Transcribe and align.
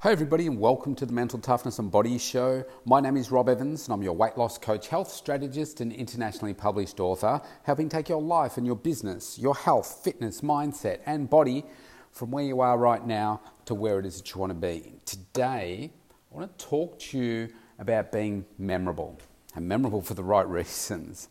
Hi, 0.00 0.12
everybody, 0.12 0.46
and 0.46 0.60
welcome 0.60 0.94
to 0.96 1.06
the 1.06 1.12
Mental 1.14 1.38
Toughness 1.38 1.78
and 1.78 1.90
Body 1.90 2.18
Show. 2.18 2.66
My 2.84 3.00
name 3.00 3.16
is 3.16 3.30
Rob 3.30 3.48
Evans, 3.48 3.86
and 3.86 3.94
I'm 3.94 4.02
your 4.02 4.12
weight 4.12 4.36
loss 4.36 4.58
coach, 4.58 4.88
health 4.88 5.10
strategist, 5.10 5.80
and 5.80 5.90
internationally 5.90 6.52
published 6.52 7.00
author, 7.00 7.40
helping 7.62 7.88
take 7.88 8.10
your 8.10 8.20
life 8.20 8.58
and 8.58 8.66
your 8.66 8.76
business, 8.76 9.38
your 9.38 9.54
health, 9.54 10.02
fitness, 10.04 10.42
mindset, 10.42 10.98
and 11.06 11.30
body 11.30 11.64
from 12.10 12.30
where 12.30 12.44
you 12.44 12.60
are 12.60 12.76
right 12.76 13.06
now 13.06 13.40
to 13.64 13.74
where 13.74 13.98
it 13.98 14.04
is 14.04 14.18
that 14.18 14.34
you 14.34 14.38
want 14.38 14.50
to 14.50 14.54
be. 14.54 14.92
Today, 15.06 15.90
I 16.30 16.36
want 16.36 16.58
to 16.58 16.66
talk 16.66 16.98
to 16.98 17.18
you 17.18 17.48
about 17.78 18.12
being 18.12 18.44
memorable, 18.58 19.18
and 19.54 19.66
memorable 19.66 20.02
for 20.02 20.12
the 20.12 20.24
right 20.24 20.46
reasons. 20.48 21.30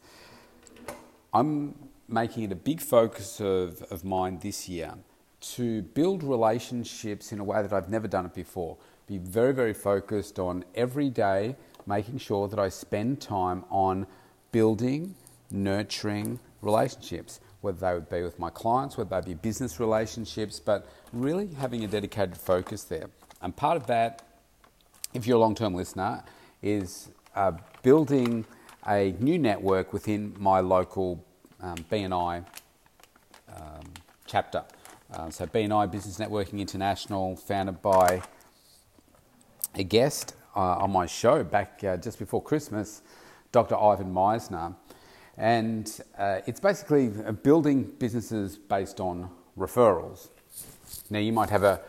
I'm 1.31 1.75
making 2.09 2.45
it 2.45 2.51
a 2.51 2.55
big 2.55 2.81
focus 2.81 3.39
of, 3.39 3.83
of 3.91 4.03
mine 4.03 4.39
this 4.39 4.67
year 4.67 4.95
to 5.53 5.81
build 5.81 6.23
relationships 6.23 7.31
in 7.31 7.39
a 7.39 7.43
way 7.43 7.61
that 7.61 7.71
I've 7.71 7.89
never 7.89 8.07
done 8.07 8.25
it 8.25 8.33
before. 8.33 8.77
Be 9.07 9.17
very, 9.17 9.53
very 9.53 9.73
focused 9.73 10.39
on 10.39 10.65
every 10.73 11.09
day 11.09 11.55
making 11.85 12.17
sure 12.17 12.47
that 12.47 12.59
I 12.59 12.69
spend 12.69 13.21
time 13.21 13.63
on 13.69 14.07
building, 14.51 15.15
nurturing 15.51 16.39
relationships, 16.61 17.39
whether 17.61 17.77
they 17.77 17.93
would 17.93 18.09
be 18.09 18.23
with 18.23 18.39
my 18.39 18.49
clients, 18.49 18.97
whether 18.97 19.21
they 19.21 19.33
be 19.33 19.33
business 19.35 19.79
relationships, 19.79 20.59
but 20.59 20.87
really 21.13 21.47
having 21.59 21.83
a 21.83 21.87
dedicated 21.87 22.37
focus 22.37 22.83
there. 22.83 23.09
And 23.41 23.55
part 23.55 23.77
of 23.77 23.85
that, 23.87 24.23
if 25.13 25.27
you're 25.27 25.37
a 25.37 25.39
long 25.39 25.55
term 25.55 25.75
listener, 25.75 26.23
is 26.61 27.09
uh, 27.35 27.51
building 27.83 28.45
a 28.87 29.15
new 29.19 29.37
network 29.37 29.93
within 29.93 30.33
my 30.39 30.59
local 30.59 31.23
um, 31.61 31.77
BNI 31.91 32.45
um, 33.55 33.83
chapter. 34.25 34.63
Um, 35.17 35.31
so 35.31 35.45
BNI 35.45 35.89
Business 35.89 36.17
Networking 36.17 36.59
International, 36.59 37.37
founded 37.37 37.81
by 37.81 38.21
a 39.73 39.83
guest 39.83 40.35
uh, 40.57 40.59
on 40.59 40.91
my 40.91 41.05
show 41.05 41.41
back 41.41 41.81
uh, 41.85 41.95
just 41.95 42.19
before 42.19 42.43
Christmas, 42.43 43.01
Dr. 43.53 43.77
Ivan 43.77 44.13
Misner. 44.13 44.75
And 45.37 45.89
uh, 46.17 46.41
it's 46.45 46.59
basically 46.59 47.07
building 47.43 47.83
businesses 47.97 48.57
based 48.57 48.99
on 48.99 49.29
referrals. 49.57 50.27
Now, 51.09 51.19
you 51.19 51.31
might 51.31 51.49
have 51.49 51.63
a, 51.63 51.79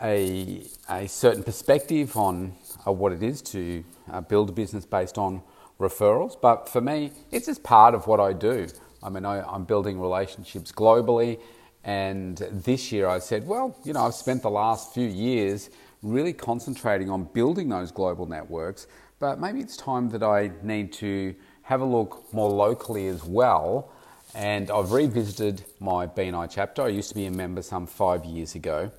a, 0.00 0.62
a 0.88 1.08
certain 1.08 1.42
perspective 1.42 2.16
on 2.16 2.54
uh, 2.86 2.92
what 2.92 3.10
it 3.10 3.24
is 3.24 3.42
to 3.42 3.82
uh, 4.08 4.20
build 4.20 4.50
a 4.50 4.52
business 4.52 4.86
based 4.86 5.18
on 5.18 5.42
referrals, 5.80 6.40
but 6.40 6.68
for 6.68 6.80
me, 6.80 7.10
it's 7.32 7.46
just 7.46 7.64
part 7.64 7.92
of 7.92 8.06
what 8.06 8.20
I 8.20 8.34
do. 8.34 8.68
I 9.02 9.08
mean, 9.08 9.24
I, 9.24 9.42
I'm 9.42 9.64
building 9.64 9.98
relationships 10.00 10.70
globally 10.70 11.40
and 11.84 12.36
this 12.50 12.92
year 12.92 13.08
I 13.08 13.18
said, 13.18 13.46
well, 13.46 13.76
you 13.84 13.92
know, 13.92 14.06
I've 14.06 14.14
spent 14.14 14.42
the 14.42 14.50
last 14.50 14.92
few 14.92 15.08
years 15.08 15.70
really 16.02 16.32
concentrating 16.32 17.10
on 17.10 17.24
building 17.24 17.68
those 17.68 17.90
global 17.90 18.26
networks, 18.26 18.86
but 19.18 19.40
maybe 19.40 19.60
it's 19.60 19.76
time 19.76 20.08
that 20.10 20.22
I 20.22 20.50
need 20.62 20.92
to 20.94 21.34
have 21.62 21.80
a 21.80 21.84
look 21.84 22.32
more 22.32 22.50
locally 22.50 23.06
as 23.06 23.24
well. 23.24 23.92
And 24.34 24.70
I've 24.70 24.92
revisited 24.92 25.64
my 25.80 26.06
BNI 26.06 26.48
chapter. 26.50 26.82
I 26.82 26.88
used 26.88 27.08
to 27.10 27.14
be 27.14 27.26
a 27.26 27.30
member 27.30 27.62
some 27.62 27.86
five 27.86 28.24
years 28.24 28.54
ago 28.54 28.90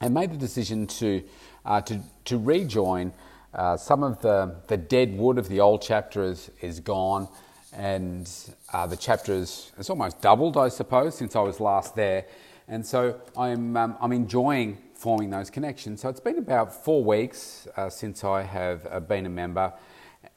and 0.00 0.14
made 0.14 0.32
the 0.32 0.36
decision 0.36 0.86
to, 0.86 1.22
uh, 1.64 1.80
to, 1.82 2.00
to 2.26 2.38
rejoin. 2.38 3.12
Uh, 3.54 3.76
some 3.76 4.02
of 4.02 4.20
the, 4.22 4.56
the 4.68 4.76
dead 4.76 5.16
wood 5.16 5.38
of 5.38 5.48
the 5.48 5.60
old 5.60 5.82
chapter 5.82 6.24
is, 6.24 6.50
is 6.60 6.80
gone 6.80 7.28
and 7.72 8.30
uh, 8.72 8.86
the 8.86 8.96
chapters 8.96 9.72
it's 9.78 9.90
almost 9.90 10.20
doubled, 10.20 10.56
I 10.56 10.68
suppose, 10.68 11.16
since 11.16 11.34
I 11.36 11.40
was 11.40 11.60
last 11.60 11.96
there. 11.96 12.26
And 12.68 12.84
so 12.86 13.20
I'm, 13.36 13.76
um, 13.76 13.96
I'm 14.00 14.12
enjoying 14.12 14.78
forming 14.94 15.30
those 15.30 15.50
connections. 15.50 16.00
So 16.00 16.08
it's 16.08 16.20
been 16.20 16.38
about 16.38 16.72
four 16.72 17.02
weeks 17.02 17.66
uh, 17.76 17.90
since 17.90 18.24
I 18.24 18.42
have 18.42 18.86
uh, 18.90 19.00
been 19.00 19.26
a 19.26 19.30
member, 19.30 19.72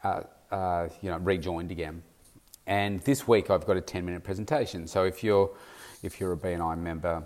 uh, 0.03 0.21
uh, 0.51 0.89
you 1.01 1.11
know, 1.11 1.17
rejoined 1.17 1.71
again. 1.71 2.01
And 2.65 2.99
this 3.01 3.27
week 3.27 3.49
I've 3.49 3.65
got 3.65 3.77
a 3.77 3.81
10 3.81 4.03
minute 4.05 4.23
presentation. 4.23 4.87
So 4.87 5.03
if 5.03 5.23
you're, 5.23 5.55
if 6.01 6.19
you're 6.19 6.33
a 6.33 6.37
BNI 6.37 6.79
member 6.79 7.23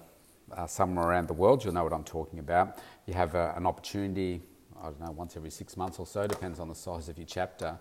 uh, 0.52 0.68
somewhere 0.68 1.08
around 1.08 1.28
the 1.28 1.34
world, 1.34 1.64
you'll 1.64 1.74
know 1.74 1.84
what 1.84 1.94
I'm 1.94 2.04
talking 2.04 2.40
about. 2.40 2.78
You 3.06 3.14
have 3.14 3.36
an 3.36 3.66
opportunity, 3.66 4.42
I 4.82 4.86
don't 4.86 5.00
know, 5.00 5.12
once 5.12 5.38
every 5.38 5.52
six 5.52 5.78
months 5.78 5.98
or 5.98 6.06
so, 6.06 6.28
depends 6.28 6.60
on 6.60 6.68
the 6.68 6.76
size 6.76 7.08
of 7.08 7.18
your 7.18 7.28
chapter 7.28 7.80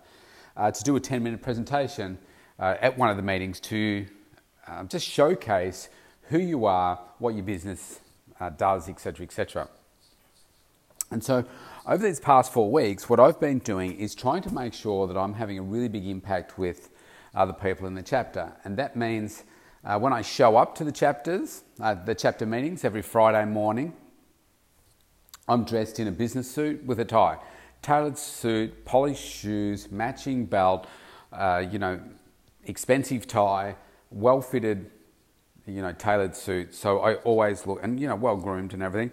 uh, 0.59 0.69
to 0.69 0.83
do 0.83 0.95
a 0.95 0.99
10 0.99 1.23
minute 1.23 1.41
presentation 1.41 2.19
uh, 2.59 2.75
at 2.81 2.97
one 2.97 3.09
of 3.09 3.15
the 3.15 3.23
meetings 3.23 3.59
to 3.61 4.05
um, 4.67 4.87
just 4.87 5.07
showcase 5.07 5.89
who 6.23 6.37
you 6.37 6.65
are, 6.65 6.99
what 7.17 7.33
your 7.33 7.43
business 7.43 8.01
uh, 8.39 8.49
does, 8.49 8.89
etc., 8.89 9.25
etc. 9.25 9.69
And 11.11 11.23
so, 11.23 11.45
over 11.87 12.05
these 12.05 12.19
past 12.19 12.53
four 12.53 12.71
weeks, 12.71 13.09
what 13.09 13.19
I've 13.19 13.39
been 13.39 13.59
doing 13.59 13.97
is 13.97 14.13
trying 14.13 14.43
to 14.43 14.53
make 14.53 14.73
sure 14.73 15.07
that 15.07 15.17
I'm 15.17 15.33
having 15.33 15.57
a 15.57 15.61
really 15.63 15.87
big 15.87 16.05
impact 16.05 16.59
with 16.59 16.89
other 17.33 17.53
people 17.53 17.87
in 17.87 17.95
the 17.95 18.03
chapter. 18.03 18.53
And 18.63 18.77
that 18.77 18.95
means 18.95 19.43
uh, 19.83 19.97
when 19.97 20.13
I 20.13 20.21
show 20.21 20.57
up 20.57 20.75
to 20.75 20.83
the 20.83 20.91
chapters, 20.91 21.63
uh, 21.79 21.95
the 21.95 22.13
chapter 22.13 22.45
meetings 22.45 22.83
every 22.83 23.01
Friday 23.01 23.43
morning, 23.45 23.93
I'm 25.47 25.63
dressed 25.63 25.99
in 25.99 26.07
a 26.07 26.11
business 26.11 26.51
suit 26.51 26.85
with 26.85 26.99
a 26.99 27.05
tie 27.05 27.39
tailored 27.81 28.17
suit, 28.17 28.85
polished 28.85 29.23
shoes, 29.23 29.91
matching 29.91 30.45
belt, 30.45 30.87
uh, 31.31 31.65
you 31.69 31.79
know, 31.79 31.99
expensive 32.65 33.27
tie, 33.27 33.75
well 34.11 34.41
fitted, 34.41 34.89
you 35.65 35.81
know, 35.81 35.93
tailored 35.93 36.35
suit. 36.35 36.73
So 36.73 36.99
I 36.99 37.15
always 37.15 37.65
look, 37.65 37.79
and 37.83 37.99
you 37.99 38.07
know, 38.07 38.15
well 38.15 38.37
groomed 38.37 38.73
and 38.73 38.83
everything, 38.83 39.11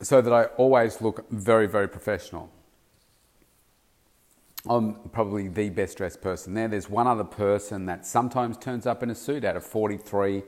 so 0.00 0.20
that 0.20 0.32
I 0.32 0.44
always 0.56 1.00
look 1.00 1.28
very, 1.30 1.66
very 1.66 1.88
professional. 1.88 2.50
I'm 4.68 4.94
probably 5.10 5.48
the 5.48 5.70
best 5.70 5.96
dressed 5.96 6.20
person 6.20 6.52
there. 6.52 6.68
There's 6.68 6.88
one 6.88 7.06
other 7.06 7.24
person 7.24 7.86
that 7.86 8.04
sometimes 8.04 8.58
turns 8.58 8.86
up 8.86 9.02
in 9.02 9.08
a 9.08 9.14
suit 9.14 9.44
out 9.44 9.56
of 9.56 9.64
43 9.64 10.42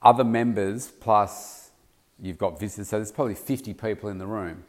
other 0.00 0.24
members, 0.24 0.88
plus 1.00 1.70
you've 2.20 2.38
got 2.38 2.58
visitors, 2.60 2.88
so 2.88 2.96
there's 2.96 3.10
probably 3.10 3.34
50 3.34 3.74
people 3.74 4.08
in 4.10 4.18
the 4.18 4.26
room. 4.26 4.64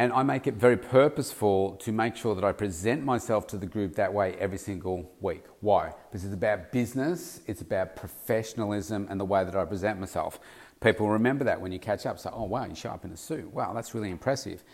And 0.00 0.14
I 0.14 0.22
make 0.22 0.46
it 0.46 0.54
very 0.54 0.78
purposeful 0.78 1.72
to 1.72 1.92
make 1.92 2.16
sure 2.16 2.34
that 2.34 2.42
I 2.42 2.52
present 2.52 3.04
myself 3.04 3.46
to 3.48 3.58
the 3.58 3.66
group 3.66 3.96
that 3.96 4.14
way 4.14 4.34
every 4.36 4.56
single 4.56 5.12
week. 5.20 5.44
Why? 5.60 5.92
Because 6.08 6.24
it's 6.24 6.32
about 6.32 6.72
business, 6.72 7.42
it's 7.46 7.60
about 7.60 7.96
professionalism 7.96 9.08
and 9.10 9.20
the 9.20 9.26
way 9.26 9.44
that 9.44 9.54
I 9.54 9.62
present 9.66 10.00
myself. 10.00 10.40
People 10.80 11.10
remember 11.10 11.44
that 11.44 11.60
when 11.60 11.70
you 11.70 11.78
catch 11.78 12.06
up. 12.06 12.18
So, 12.18 12.32
oh, 12.34 12.44
wow, 12.44 12.64
you 12.64 12.74
show 12.74 12.88
up 12.88 13.04
in 13.04 13.10
a 13.10 13.16
suit. 13.18 13.52
Wow, 13.52 13.74
that's 13.74 13.94
really 13.94 14.08
impressive. 14.08 14.64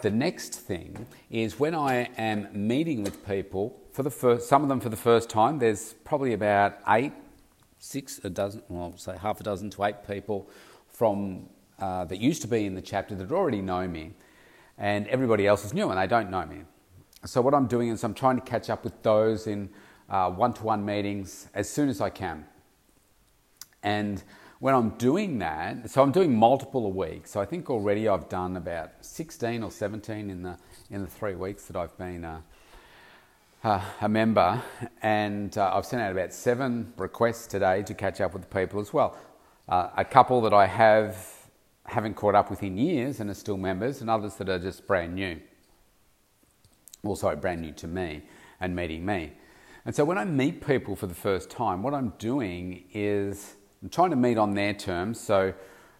The 0.00 0.10
next 0.10 0.54
thing 0.54 1.06
is 1.28 1.60
when 1.60 1.74
I 1.74 2.08
am 2.16 2.48
meeting 2.54 3.04
with 3.04 3.26
people 3.26 3.78
for 3.92 4.02
the 4.02 4.10
first, 4.10 4.48
some 4.48 4.62
of 4.62 4.70
them 4.70 4.80
for 4.80 4.88
the 4.88 4.96
first 4.96 5.28
time, 5.28 5.58
there's 5.58 5.92
probably 6.04 6.32
about 6.32 6.78
eight, 6.88 7.12
six, 7.80 8.18
a 8.24 8.30
dozen, 8.30 8.62
well, 8.70 8.96
say 8.96 9.14
half 9.18 9.40
a 9.40 9.44
dozen 9.44 9.68
to 9.72 9.84
eight 9.84 10.06
people 10.08 10.48
from 10.88 11.50
uh, 11.78 12.06
that 12.06 12.18
used 12.18 12.40
to 12.40 12.48
be 12.48 12.64
in 12.64 12.74
the 12.74 12.80
chapter 12.80 13.14
that 13.14 13.30
already 13.30 13.60
know 13.60 13.86
me 13.86 14.14
and 14.80 15.06
everybody 15.08 15.46
else 15.46 15.64
is 15.64 15.74
new 15.74 15.90
and 15.90 16.00
they 16.00 16.06
don't 16.06 16.30
know 16.30 16.44
me. 16.46 16.62
So, 17.26 17.42
what 17.42 17.54
I'm 17.54 17.66
doing 17.66 17.90
is 17.90 18.02
I'm 18.02 18.14
trying 18.14 18.36
to 18.36 18.42
catch 18.42 18.70
up 18.70 18.82
with 18.82 19.02
those 19.02 19.46
in 19.46 19.68
one 20.08 20.54
to 20.54 20.64
one 20.64 20.84
meetings 20.84 21.48
as 21.54 21.68
soon 21.68 21.90
as 21.90 22.00
I 22.00 22.08
can. 22.08 22.46
And 23.82 24.22
when 24.58 24.74
I'm 24.74 24.90
doing 24.90 25.38
that, 25.38 25.90
so 25.90 26.02
I'm 26.02 26.12
doing 26.12 26.34
multiple 26.34 26.86
a 26.86 26.88
week. 26.88 27.26
So, 27.26 27.40
I 27.40 27.44
think 27.44 27.68
already 27.68 28.08
I've 28.08 28.30
done 28.30 28.56
about 28.56 28.90
16 29.02 29.62
or 29.62 29.70
17 29.70 30.30
in 30.30 30.42
the, 30.42 30.56
in 30.90 31.02
the 31.02 31.06
three 31.06 31.34
weeks 31.34 31.66
that 31.66 31.76
I've 31.76 31.96
been 31.98 32.24
a, 32.24 32.42
uh, 33.62 33.82
a 34.00 34.08
member. 34.08 34.62
And 35.02 35.56
uh, 35.58 35.72
I've 35.74 35.84
sent 35.84 36.00
out 36.00 36.10
about 36.10 36.32
seven 36.32 36.94
requests 36.96 37.46
today 37.46 37.82
to 37.82 37.92
catch 37.92 38.22
up 38.22 38.32
with 38.32 38.48
the 38.48 38.48
people 38.48 38.80
as 38.80 38.94
well. 38.94 39.18
Uh, 39.68 39.90
a 39.98 40.06
couple 40.06 40.40
that 40.40 40.54
I 40.54 40.66
have 40.66 41.39
haven't 41.86 42.14
caught 42.14 42.34
up 42.34 42.50
with 42.50 42.62
in 42.62 42.76
years 42.76 43.20
and 43.20 43.30
are 43.30 43.34
still 43.34 43.56
members, 43.56 44.00
and 44.00 44.10
others 44.10 44.34
that 44.36 44.48
are 44.48 44.58
just 44.58 44.86
brand 44.86 45.14
new. 45.14 45.40
Also, 47.04 47.34
brand 47.36 47.62
new 47.62 47.72
to 47.72 47.86
me 47.88 48.22
and 48.60 48.76
meeting 48.76 49.04
me. 49.04 49.32
And 49.84 49.94
so 49.94 50.04
when 50.04 50.18
I 50.18 50.24
meet 50.24 50.64
people 50.64 50.94
for 50.94 51.06
the 51.06 51.14
first 51.14 51.50
time, 51.50 51.82
what 51.82 51.94
I'm 51.94 52.12
doing 52.18 52.84
is 52.92 53.54
I'm 53.82 53.88
trying 53.88 54.10
to 54.10 54.16
meet 54.16 54.36
on 54.36 54.54
their 54.54 54.74
terms. 54.74 55.18
So 55.18 55.54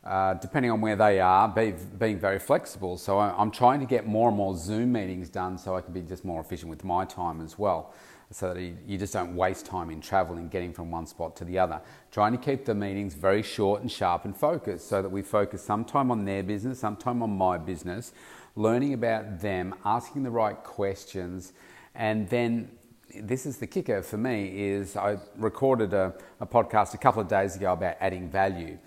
uh, 0.05 0.35
depending 0.35 0.71
on 0.71 0.81
where 0.81 0.97
they 0.97 1.21
are, 1.21 1.49
be, 1.49 1.75
being 1.99 2.19
very 2.19 2.39
flexible. 2.39 2.99
So 2.99 3.19
I, 3.19 3.35
I'm 3.37 3.51
trying 3.51 3.81
to 3.81 3.87
get 3.87 4.07
more 4.07 4.29
and 4.29 4.37
more 4.37 4.57
Zoom 4.57 4.93
meetings 4.93 5.31
done 5.31 5.57
so 5.57 5.77
I 5.77 5.81
can 5.81 5.95
be 5.95 6.03
just 6.03 6.25
more 6.25 6.41
efficient 6.41 6.69
with 6.69 6.85
my 6.85 7.05
time 7.05 7.41
as 7.41 7.59
well 7.59 7.95
so 8.31 8.55
that 8.55 8.63
you 8.87 8.97
just 8.97 9.13
don't 9.13 9.35
waste 9.35 9.67
time 9.67 9.91
in 9.91 10.01
traveling, 10.01 10.49
getting 10.49 10.73
from 10.73 10.91
one 10.91 11.07
spot 11.07 11.35
to 11.37 11.45
the 11.45 11.59
other. 11.59 11.81
Trying 12.13 12.33
to 12.33 12.39
keep 12.39 12.65
the 12.65 12.75
meetings 12.75 13.15
very 13.15 13.43
short 13.43 13.83
and 13.83 13.91
sharp 13.91 14.25
and 14.25 14.37
focused 14.37 14.89
so 14.89 15.03
that 15.03 15.09
we 15.09 15.23
focus 15.23 15.63
some 15.63 15.85
time 15.85 16.11
on 16.11 16.25
their 16.25 16.43
business, 16.43 16.79
some 16.79 16.97
time 16.97 17.23
on 17.23 17.31
my 17.31 17.59
business, 17.59 18.13
learning 18.55 18.95
about 18.95 19.41
them, 19.41 19.75
asking 19.85 20.23
the 20.23 20.31
right 20.31 20.63
questions, 20.63 21.53
and 21.95 22.29
then 22.29 22.71
this 23.15 23.47
is 23.47 23.59
the 23.59 23.67
kicker 23.67 24.03
for 24.03 24.17
me 24.17 24.71
is 24.71 24.97
I 24.97 25.19
recorded 25.37 25.93
a, 25.93 26.15
a 26.41 26.47
podcast 26.47 26.95
a 26.95 26.99
couple 26.99 27.21
of 27.21 27.29
days 27.29 27.57
ago 27.57 27.73
about 27.73 27.97
adding 28.01 28.31
value. 28.31 28.79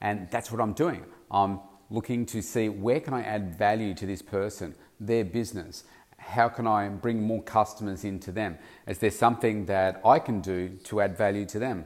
And 0.00 0.28
that's 0.30 0.50
what 0.50 0.60
I'm 0.60 0.72
doing. 0.72 1.04
I'm 1.30 1.60
looking 1.90 2.26
to 2.26 2.42
see 2.42 2.68
where 2.68 3.00
can 3.00 3.14
I 3.14 3.22
add 3.22 3.56
value 3.58 3.94
to 3.94 4.06
this 4.06 4.22
person, 4.22 4.74
their 5.00 5.24
business. 5.24 5.84
How 6.22 6.48
can 6.48 6.66
I 6.66 6.88
bring 6.88 7.22
more 7.22 7.42
customers 7.42 8.04
into 8.04 8.32
them? 8.32 8.58
Is 8.86 8.98
there 8.98 9.10
something 9.10 9.66
that 9.66 10.00
I 10.04 10.18
can 10.18 10.40
do 10.40 10.68
to 10.84 11.00
add 11.00 11.16
value 11.16 11.44
to 11.46 11.58
them? 11.58 11.84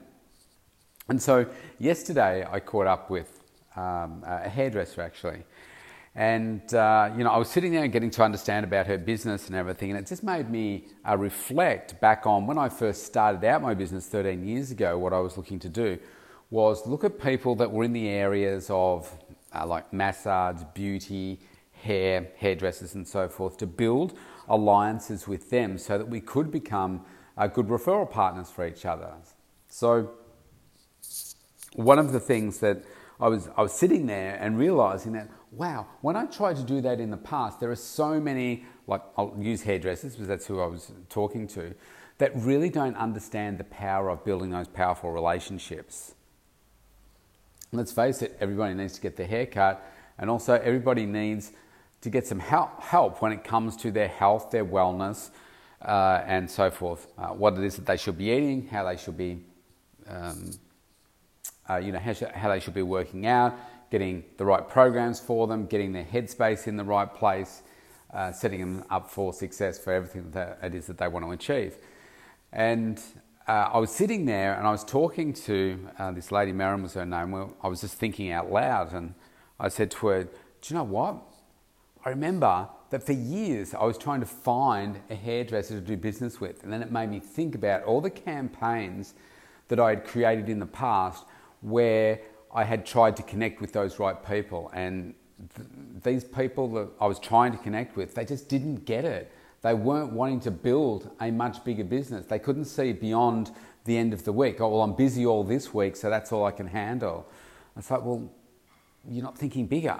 And 1.09 1.21
so 1.23 1.47
yesterday 1.79 2.47
I 2.49 2.61
caught 2.61 2.87
up 2.87 3.11
with 3.11 3.41
um, 3.77 4.23
a 4.27 4.49
hairdresser 4.49 5.03
actually. 5.03 5.45
And, 6.15 6.73
uh, 6.73 7.11
you 7.15 7.25
know, 7.25 7.31
I 7.31 7.37
was 7.37 7.51
sitting 7.51 7.73
there 7.73 7.85
and 7.85 7.93
getting 7.93 8.11
to 8.13 8.23
understand 8.23 8.65
about 8.65 8.87
her 8.87 8.97
business 8.97 9.49
and 9.49 9.55
everything, 9.55 9.91
and 9.91 9.99
it 10.01 10.07
just 10.07 10.23
made 10.23 10.51
me 10.51 10.87
uh, 11.07 11.15
reflect 11.15 12.01
back 12.01 12.27
on 12.27 12.47
when 12.47 12.57
I 12.57 12.71
first 12.71 13.05
started 13.05 13.45
out 13.45 13.61
my 13.61 13.75
business 13.75 14.07
13 14.07 14.43
years 14.43 14.71
ago. 14.71 14.97
What 14.97 15.13
I 15.13 15.19
was 15.19 15.37
looking 15.37 15.59
to 15.59 15.69
do 15.69 15.99
was 16.49 16.87
look 16.87 17.05
at 17.05 17.21
people 17.21 17.55
that 17.57 17.71
were 17.71 17.85
in 17.85 17.93
the 17.93 18.09
areas 18.09 18.69
of 18.71 19.13
uh, 19.55 19.67
like 19.67 19.93
massage, 19.93 20.63
beauty, 20.73 21.39
hair, 21.87 22.29
hairdressers, 22.37 22.95
and 22.95 23.07
so 23.07 23.29
forth 23.29 23.57
to 23.59 23.67
build 23.67 24.19
alliances 24.49 25.27
with 25.27 25.51
them 25.51 25.79
so 25.79 25.97
that 25.99 26.09
we 26.09 26.21
could 26.21 26.51
become 26.51 27.05
uh, 27.37 27.47
good 27.47 27.69
referral 27.69 28.11
partners 28.11 28.51
for 28.51 28.67
each 28.67 28.85
other. 28.85 29.13
So, 29.69 30.11
one 31.75 31.99
of 31.99 32.13
the 32.13 32.21
things 32.21 32.59
that 32.61 32.85
I 33.21 33.29
was, 33.29 33.49
I 33.57 33.63
was 33.63 33.73
sitting 33.73 34.07
there 34.07 34.37
and 34.41 34.59
realizing 34.59 35.13
that, 35.13 35.29
wow, 35.53 35.87
when 36.01 36.17
I 36.17 36.27
tried 36.27 36.57
to 36.57 36.63
do 36.63 36.81
that 36.83 37.01
in 37.01 37.11
the 37.11 37.17
past, 37.17 37.61
there 37.61 37.71
are 37.71 37.77
so 37.77 38.21
many, 38.21 38.65
like 38.87 39.03
I'll 39.17 39.35
use 39.39 39.63
hairdressers 39.63 40.13
because 40.13 40.29
that's 40.29 40.47
who 40.47 40.61
I 40.61 40.67
was 40.67 40.93
talking 41.09 41.47
to, 41.49 41.75
that 42.19 42.33
really 42.35 42.71
don't 42.71 42.97
understand 42.97 43.59
the 43.59 43.65
power 43.65 44.09
of 44.11 44.25
building 44.25 44.51
those 44.51 44.69
powerful 44.69 45.11
relationships. 45.11 46.15
Let's 47.73 47.93
face 47.93 48.23
it, 48.23 48.37
everybody 48.41 48.75
needs 48.75 48.95
to 48.95 49.01
get 49.01 49.17
their 49.17 49.27
hair 49.27 49.47
cut, 49.47 49.85
and 50.19 50.31
also 50.31 50.55
everybody 50.55 51.05
needs 51.05 51.53
to 52.01 52.11
get 52.11 52.27
some 52.27 52.39
help 52.39 53.23
when 53.23 53.33
it 53.33 53.45
comes 53.45 53.77
to 53.79 53.91
their 53.91 54.09
health, 54.09 54.51
their 54.51 54.65
wellness, 54.65 55.31
uh, 55.83 56.23
and 56.27 56.51
so 56.51 56.71
forth. 56.71 57.07
Uh, 57.19 57.29
what 57.29 57.55
it 57.55 57.65
is 57.65 57.77
that 57.77 57.87
they 57.87 57.97
should 57.97 58.19
be 58.19 58.31
eating, 58.31 58.69
how 58.69 58.85
they 58.85 58.97
should 58.97 59.17
be 59.17 59.45
um, 60.09 60.51
uh, 61.69 61.77
you 61.77 61.93
know, 61.93 61.99
how, 61.99 62.15
how, 62.35 62.49
they 62.49 62.61
should 62.61 62.75
be 62.75 62.83
working 62.83 63.27
out, 63.27 63.55
getting 63.91 64.25
the 64.37 64.45
right 64.45 64.69
programs 64.69 65.19
for 65.21 65.47
them, 65.47 65.67
getting 65.67 65.93
their 65.93 66.05
headspace 66.05 66.67
in 66.67 66.77
the 66.77 66.85
right 66.85 67.13
place, 67.13 67.63
uh, 68.13 68.31
setting 68.33 68.61
them 68.61 68.85
up 68.91 69.11
for 69.11 69.33
success 69.33 69.79
for 69.79 69.93
everything 69.93 70.31
that 70.31 70.59
it 70.63 70.75
is 70.75 70.87
that 70.87 70.99
they 70.99 71.09
want 71.09 71.25
to 71.25 71.33
achieve. 71.33 71.77
And 72.53 73.01
uh, 73.49 73.71
I 73.73 73.79
was 73.79 73.91
sitting 73.91 74.25
there 74.27 74.55
and 74.55 74.67
I 74.67 74.71
was 74.71 74.85
talking 74.85 75.33
to 75.33 75.89
uh, 75.99 76.13
this 76.13 76.31
lady, 76.31 76.53
Marin 76.53 76.83
was 76.83 76.95
her 76.95 77.07
name. 77.07 77.53
I 77.63 77.69
was 77.69 77.81
just 77.81 77.95
thinking 77.95 78.31
out 78.31 78.51
loud 78.51 78.93
and 78.93 79.15
I 79.59 79.69
said 79.69 79.91
to 79.93 80.07
her, 80.09 80.25
Do 80.25 80.31
you 80.69 80.77
know 80.77 80.85
what? 80.85 81.17
I 82.07 82.11
remember 82.11 82.69
that 82.91 83.03
for 83.03 83.13
years 83.13 83.75
I 83.75 83.85
was 83.85 83.99
trying 83.99 84.21
to 84.21 84.27
find 84.27 85.01
a 85.11 85.17
hairdresser 85.17 85.75
to 85.75 85.81
do 85.81 85.97
business 85.97 86.41
with. 86.41 86.63
And 86.63 86.73
then 86.73 86.81
it 86.81 86.93
made 86.93 87.11
me 87.11 87.19
think 87.19 87.57
about 87.57 87.83
all 87.83 88.01
the 88.01 88.11
campaigns 88.11 89.15
that 89.67 89.81
I 89.81 89.91
had 89.91 90.05
created 90.05 90.49
in 90.49 90.61
the 90.61 90.67
past 90.67 91.25
where 91.63 92.21
I 92.55 92.63
had 92.63 92.87
tried 92.87 93.17
to 93.17 93.25
connect 93.25 93.61
with 93.61 93.73
those 93.73 93.99
right 93.99 94.25
people. 94.25 94.71
And 94.73 95.15
th- 95.57 95.69
these 96.05 96.23
people 96.23 96.69
that 96.75 96.91
I 97.01 97.09
was 97.09 97.19
trying 97.19 97.51
to 97.51 97.59
connect 97.59 97.97
with, 97.97 98.15
they 98.15 98.25
just 98.25 98.49
didn't 98.49 98.85
get 98.85 99.05
it. 99.05 99.33
They 99.63 99.75
weren't 99.75 100.13
wanting 100.13 100.39
to 100.43 100.53
build 100.53 101.11
a 101.21 101.33
much 101.33 101.65
bigger 101.65 101.83
business. 101.83 102.27
They 102.27 102.39
couldn't 102.39 102.67
see 102.67 102.93
beyond 102.93 103.51
the 103.85 103.99
end 103.99 104.13
of 104.13 104.23
the 104.23 104.33
week. 104.33 104.61
Oh, 104.61 104.69
well, 104.69 104.83
I'm 104.83 104.95
busy 104.95 105.27
all 105.27 105.43
this 105.43 105.75
week, 105.75 105.97
so 105.97 106.09
that's 106.09 106.31
all 106.31 106.45
I 106.45 106.53
can 106.53 106.69
handle. 106.69 107.27
It's 107.77 107.91
like, 107.91 108.05
well, 108.05 108.31
you're 109.11 109.25
not 109.25 109.37
thinking 109.37 109.67
bigger. 109.67 109.99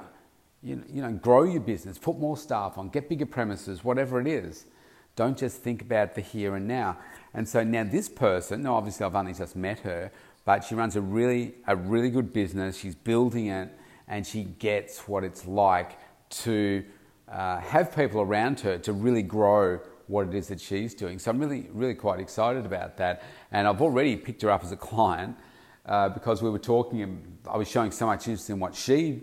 You, 0.67 0.83
know, 1.01 1.13
grow 1.13 1.45
your 1.45 1.61
business, 1.61 1.97
put 1.97 2.19
more 2.19 2.37
staff 2.37 2.77
on, 2.77 2.89
get 2.89 3.09
bigger 3.09 3.25
premises, 3.25 3.85
whatever 3.85 4.21
it 4.21 4.27
is. 4.27 4.67
Don't 5.15 5.39
just 5.39 5.59
think 5.59 5.81
about 5.81 6.17
the 6.17 6.21
here 6.21 6.57
and 6.57 6.67
now. 6.67 6.99
And 7.35 7.49
so 7.49 7.63
now 7.63 7.85
this 7.85 8.09
person, 8.09 8.63
now 8.63 8.75
obviously 8.75 9.07
I've 9.07 9.15
only 9.15 9.33
just 9.33 9.55
met 9.55 9.79
her, 9.81 10.11
but 10.45 10.65
she 10.65 10.75
runs 10.75 10.97
a 10.97 11.01
really, 11.01 11.55
a 11.69 11.77
really 11.77 12.11
good 12.11 12.33
business. 12.33 12.77
She's 12.77 12.97
building 12.97 13.47
it 13.47 13.71
and 14.09 14.27
she 14.27 14.43
gets 14.43 15.07
what 15.07 15.23
it's 15.23 15.47
like 15.47 15.93
to 16.31 16.85
uh, 17.29 17.61
have 17.61 17.95
people 17.95 18.21
around 18.21 18.59
her 18.61 18.77
to 18.79 18.93
really 18.93 19.23
grow 19.23 19.79
what 20.09 20.27
it 20.27 20.35
is 20.35 20.49
that 20.49 20.61
she's 20.61 20.95
doing. 20.95 21.21
So 21.21 21.31
I'm 21.31 21.39
really, 21.39 21.69
really 21.73 21.95
quite 21.95 22.19
excited 22.19 22.67
about 22.67 22.97
that. 22.97 23.23
And 23.53 23.69
I've 23.69 23.83
already 23.83 24.17
picked 24.17 24.43
her 24.43 24.51
up 24.51 24.65
as 24.65 24.73
a 24.73 24.77
client 24.77 25.37
uh, 25.85 26.09
because 26.09 26.43
we 26.43 26.51
were 26.51 26.59
talking, 26.59 27.03
and 27.03 27.39
I 27.49 27.57
was 27.57 27.69
showing 27.69 27.93
so 27.93 28.07
much 28.07 28.27
interest 28.27 28.51
in 28.51 28.59
what 28.59 28.75
she 28.75 29.23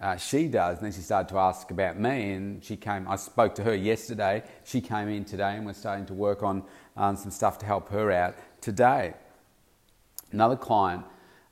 uh, 0.00 0.16
she 0.16 0.48
does. 0.48 0.78
And 0.78 0.86
then 0.86 0.92
she 0.92 1.00
started 1.00 1.28
to 1.30 1.38
ask 1.38 1.70
about 1.70 1.98
me, 1.98 2.32
and 2.32 2.64
she 2.64 2.76
came. 2.76 3.08
I 3.08 3.16
spoke 3.16 3.54
to 3.56 3.64
her 3.64 3.74
yesterday. 3.74 4.42
She 4.64 4.80
came 4.80 5.08
in 5.08 5.24
today, 5.24 5.56
and 5.56 5.66
we're 5.66 5.72
starting 5.72 6.06
to 6.06 6.14
work 6.14 6.42
on 6.42 6.62
um, 6.96 7.16
some 7.16 7.30
stuff 7.30 7.58
to 7.58 7.66
help 7.66 7.88
her 7.90 8.10
out 8.10 8.34
today. 8.60 9.14
Another 10.30 10.56
client 10.56 11.04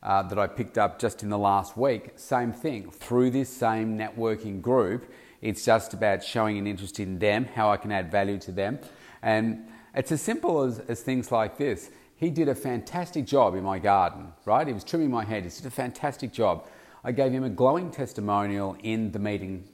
uh, 0.02 0.22
that 0.22 0.38
I 0.38 0.46
picked 0.46 0.78
up 0.78 0.98
just 0.98 1.22
in 1.22 1.31
the 1.31 1.38
last 1.38 1.76
week, 1.76 2.12
same 2.16 2.52
thing. 2.52 2.90
Through 2.90 3.31
this 3.31 3.48
same 3.48 3.98
networking 3.98 4.60
group, 4.60 5.10
it's 5.40 5.64
just 5.64 5.94
about 5.94 6.22
showing 6.22 6.58
an 6.58 6.66
interest 6.66 7.00
in 7.00 7.19
them, 7.19 7.44
how 7.44 7.70
I 7.70 7.76
can 7.76 7.90
add 7.90 8.10
value 8.10 8.38
to 8.38 8.52
them. 8.52 8.78
And 9.22 9.66
it's 9.94 10.12
as 10.12 10.20
simple 10.22 10.62
as, 10.62 10.78
as 10.81 11.00
things 11.02 11.32
like 11.32 11.56
this. 11.56 11.90
He 12.16 12.31
did 12.31 12.49
a 12.49 12.54
fantastic 12.54 13.26
job 13.26 13.54
in 13.54 13.64
my 13.64 13.78
garden, 13.78 14.32
right? 14.44 14.66
He 14.66 14.72
was 14.72 14.84
trimming 14.84 15.10
my 15.10 15.25
hair. 15.25 15.40
He 15.40 15.49
did 15.49 15.66
a 15.66 15.70
fantastic 15.70 16.32
job. 16.32 16.66
I 17.06 17.12
gave 17.12 17.30
him 17.30 17.44
a 17.44 17.48
glowing 17.48 17.92
testimonial 17.92 18.76
in 18.82 19.12
the 19.12 19.20
meeting 19.20 19.68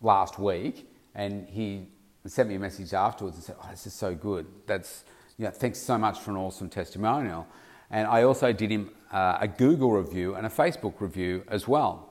last 0.00 0.38
week, 0.40 0.90
and 1.14 1.48
he 1.48 1.86
sent 2.26 2.48
me 2.48 2.56
a 2.56 2.58
message 2.58 2.92
afterwards 2.92 3.36
and 3.36 3.44
said, 3.44 3.56
"Oh, 3.62 3.68
this 3.70 3.86
is 3.86 3.94
so 3.94 4.16
good. 4.16 4.46
That's 4.66 5.04
you 5.38 5.44
know, 5.44 5.52
thanks 5.52 5.78
so 5.78 5.96
much 5.96 6.18
for 6.18 6.32
an 6.32 6.36
awesome 6.36 6.68
testimonial." 6.68 7.46
And 7.88 8.08
I 8.08 8.24
also 8.24 8.52
did 8.52 8.70
him 8.70 8.90
uh, 9.12 9.38
a 9.40 9.46
Google 9.46 9.92
review 9.92 10.34
and 10.34 10.44
a 10.44 10.48
Facebook 10.48 11.00
review 11.00 11.44
as 11.46 11.68
well. 11.68 12.08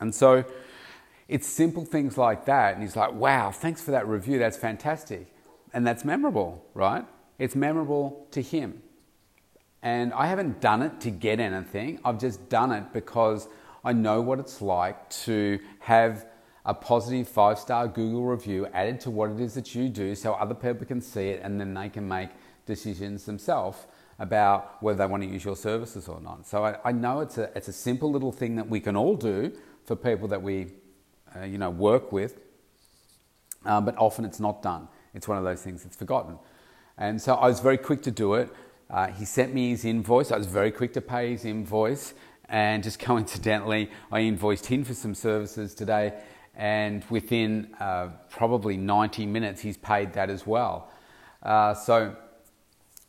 And 0.00 0.14
so 0.14 0.44
it's 1.28 1.46
simple 1.46 1.84
things 1.84 2.16
like 2.16 2.46
that. 2.46 2.74
And 2.74 2.82
he's 2.82 2.96
like, 2.96 3.12
wow, 3.12 3.50
thanks 3.50 3.82
for 3.82 3.90
that 3.90 4.08
review. 4.08 4.38
That's 4.38 4.56
fantastic. 4.56 5.26
And 5.74 5.86
that's 5.86 6.04
memorable, 6.04 6.64
right? 6.72 7.04
It's 7.38 7.54
memorable 7.54 8.26
to 8.30 8.40
him. 8.40 8.82
And 9.82 10.12
I 10.12 10.26
haven't 10.26 10.60
done 10.60 10.82
it 10.82 11.00
to 11.00 11.10
get 11.10 11.40
anything. 11.40 11.98
I've 12.04 12.18
just 12.18 12.48
done 12.48 12.70
it 12.70 12.92
because 12.92 13.48
I 13.84 13.92
know 13.92 14.20
what 14.20 14.38
it's 14.38 14.60
like 14.60 15.08
to 15.10 15.58
have 15.80 16.26
a 16.64 16.74
positive 16.74 17.28
five 17.28 17.58
star 17.58 17.88
Google 17.88 18.24
review 18.24 18.66
added 18.72 19.00
to 19.00 19.10
what 19.10 19.30
it 19.30 19.40
is 19.40 19.54
that 19.54 19.74
you 19.74 19.88
do 19.88 20.14
so 20.14 20.34
other 20.34 20.54
people 20.54 20.86
can 20.86 21.00
see 21.00 21.28
it 21.28 21.40
and 21.42 21.58
then 21.60 21.74
they 21.74 21.88
can 21.88 22.06
make 22.06 22.28
decisions 22.66 23.24
themselves 23.24 23.86
about 24.18 24.82
whether 24.82 24.98
they 24.98 25.06
want 25.06 25.22
to 25.22 25.28
use 25.28 25.44
your 25.44 25.56
services 25.56 26.06
or 26.06 26.20
not. 26.20 26.46
So 26.46 26.64
I, 26.64 26.76
I 26.84 26.92
know 26.92 27.20
it's 27.20 27.38
a, 27.38 27.50
it's 27.56 27.68
a 27.68 27.72
simple 27.72 28.12
little 28.12 28.32
thing 28.32 28.56
that 28.56 28.68
we 28.68 28.78
can 28.78 28.94
all 28.94 29.16
do 29.16 29.52
for 29.84 29.96
people 29.96 30.28
that 30.28 30.42
we 30.42 30.72
uh, 31.34 31.44
you 31.44 31.58
know, 31.58 31.70
work 31.70 32.12
with, 32.12 32.38
uh, 33.64 33.80
but 33.80 33.96
often 33.96 34.24
it's 34.24 34.40
not 34.40 34.62
done. 34.62 34.88
It's 35.14 35.26
one 35.26 35.38
of 35.38 35.44
those 35.44 35.62
things 35.62 35.82
that's 35.82 35.96
forgotten. 35.96 36.38
And 36.98 37.20
so 37.20 37.34
I 37.34 37.46
was 37.46 37.60
very 37.60 37.78
quick 37.78 38.02
to 38.02 38.10
do 38.10 38.34
it. 38.34 38.50
Uh, 38.90 39.06
he 39.06 39.24
sent 39.24 39.54
me 39.54 39.70
his 39.70 39.84
invoice. 39.84 40.32
I 40.32 40.36
was 40.36 40.46
very 40.46 40.70
quick 40.70 40.92
to 40.94 41.00
pay 41.00 41.30
his 41.30 41.44
invoice. 41.44 42.14
And 42.50 42.82
just 42.82 42.98
coincidentally, 43.08 43.90
I 44.12 44.20
invoiced 44.20 44.66
him 44.66 44.84
for 44.84 44.92
some 44.92 45.14
services 45.14 45.74
today. 45.74 46.20
And 46.54 47.02
within 47.08 47.74
uh, 47.80 48.10
probably 48.28 48.76
90 48.76 49.24
minutes, 49.24 49.62
he's 49.62 49.78
paid 49.78 50.12
that 50.12 50.28
as 50.28 50.46
well. 50.46 50.90
Uh, 51.42 51.72
so 51.72 52.16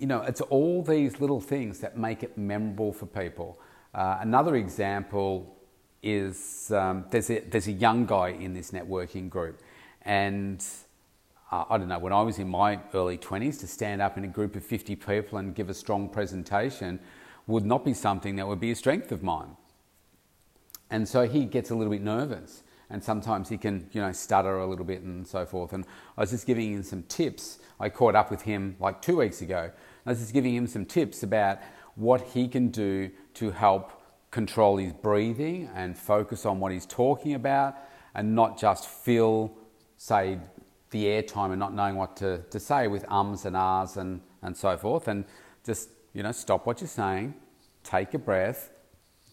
you 0.02 0.08
know, 0.08 0.24
it's 0.24 0.42
all 0.42 0.82
these 0.82 1.22
little 1.22 1.40
things 1.40 1.80
that 1.80 1.96
make 1.96 2.24
it 2.24 2.36
memorable 2.36 2.92
for 2.92 3.06
people. 3.06 3.60
Uh, 3.94 4.18
another 4.20 4.56
example 4.56 5.56
is 6.02 6.72
um, 6.72 7.06
there's, 7.12 7.30
a, 7.30 7.42
there's 7.42 7.68
a 7.68 7.72
young 7.72 8.08
guy 8.08 8.30
in 8.30 8.56
this 8.56 8.72
networking 8.72 9.30
group, 9.30 9.62
and 10.02 10.66
uh, 11.52 11.66
I 11.70 11.78
don't 11.78 11.88
know, 11.88 12.00
when 12.00 12.14
I 12.14 12.24
was 12.24 12.40
in 12.40 12.50
my 12.50 12.80
early 12.96 13.20
20s, 13.20 13.60
to 13.60 13.68
stand 13.68 14.02
up 14.02 14.18
in 14.18 14.24
a 14.24 14.28
group 14.28 14.56
of 14.56 14.66
50 14.66 14.96
people 14.96 15.38
and 15.38 15.54
give 15.54 15.70
a 15.70 15.74
strong 15.74 16.10
presentation 16.10 17.00
would 17.52 17.66
not 17.66 17.86
be 17.86 17.94
something 17.94 18.36
that 18.38 18.48
would 18.48 18.60
be 18.60 18.72
a 18.72 18.76
strength 18.76 19.12
of 19.12 19.22
mine. 19.24 19.56
And 20.90 21.08
so 21.08 21.28
he 21.28 21.46
gets 21.46 21.70
a 21.70 21.76
little 21.76 21.92
bit 21.92 22.02
nervous 22.02 22.64
and 22.90 23.02
sometimes 23.04 23.48
he 23.48 23.58
can, 23.58 23.90
you 23.94 24.02
know, 24.02 24.12
stutter 24.12 24.60
a 24.60 24.68
little 24.68 24.84
bit 24.84 25.02
and 25.02 25.26
so 25.26 25.46
forth. 25.46 25.72
And 25.72 25.86
I 26.18 26.22
was 26.22 26.32
just 26.32 26.46
giving 26.46 26.74
him 26.74 26.84
some 26.84 27.04
tips. 27.04 27.60
I 27.80 27.90
caught 27.90 28.16
up 28.16 28.30
with 28.30 28.42
him 28.42 28.76
like 28.80 29.02
two 29.02 29.18
weeks 29.18 29.42
ago 29.42 29.72
I 30.06 30.10
was 30.10 30.20
just 30.20 30.34
giving 30.34 30.56
him 30.56 30.68
some 30.68 30.86
tips 30.86 31.24
about 31.24 31.60
what 31.96 32.22
he 32.22 32.48
can 32.48 32.70
do 32.70 33.12
to 33.36 33.52
help 33.52 33.92
control 34.32 34.78
his 34.78 34.94
breathing 34.94 35.70
and 35.76 35.98
focus 35.98 36.46
on 36.46 36.60
what 36.60 36.72
he's 36.72 36.86
talking 36.86 37.34
about 37.34 37.76
and 38.16 38.34
not 38.34 38.58
just 38.58 38.88
fill, 38.88 39.56
say, 39.98 40.40
the 40.90 41.06
airtime 41.06 41.52
and 41.52 41.60
not 41.60 41.74
knowing 41.74 41.96
what 41.96 42.18
to, 42.18 42.40
to 42.50 42.60
say 42.60 42.88
with 42.88 43.06
ums 43.10 43.46
and 43.46 43.56
ahs 43.56 43.98
and, 43.98 44.22
and 44.42 44.58
so 44.58 44.76
forth. 44.76 45.08
And 45.08 45.26
just, 45.64 45.90
you 46.14 46.24
know, 46.24 46.32
stop 46.32 46.66
what 46.66 46.82
you're 46.82 46.88
saying, 46.88 47.34
take 47.84 48.14
a 48.14 48.20
breath, 48.20 48.72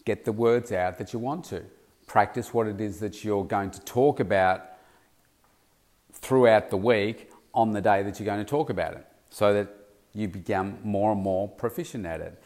get 0.05 0.25
the 0.25 0.31
words 0.31 0.71
out 0.71 0.97
that 0.97 1.13
you 1.13 1.19
want 1.19 1.45
to. 1.45 1.63
practice 2.07 2.51
what 2.55 2.65
it 2.65 2.81
is 2.81 2.99
that 2.99 3.23
you're 3.23 3.45
going 3.45 3.69
to 3.69 3.79
talk 3.81 4.19
about 4.19 4.65
throughout 6.11 6.71
the 6.71 6.77
week 6.77 7.31
on 7.53 7.71
the 7.71 7.81
day 7.81 8.01
that 8.01 8.19
you're 8.19 8.25
going 8.25 8.43
to 8.43 8.49
talk 8.49 8.71
about 8.71 8.93
it 8.93 9.05
so 9.29 9.53
that 9.53 9.67
you 10.13 10.27
become 10.27 10.79
more 10.83 11.11
and 11.11 11.21
more 11.21 11.47
proficient 11.47 12.05
at 12.05 12.19
it. 12.19 12.41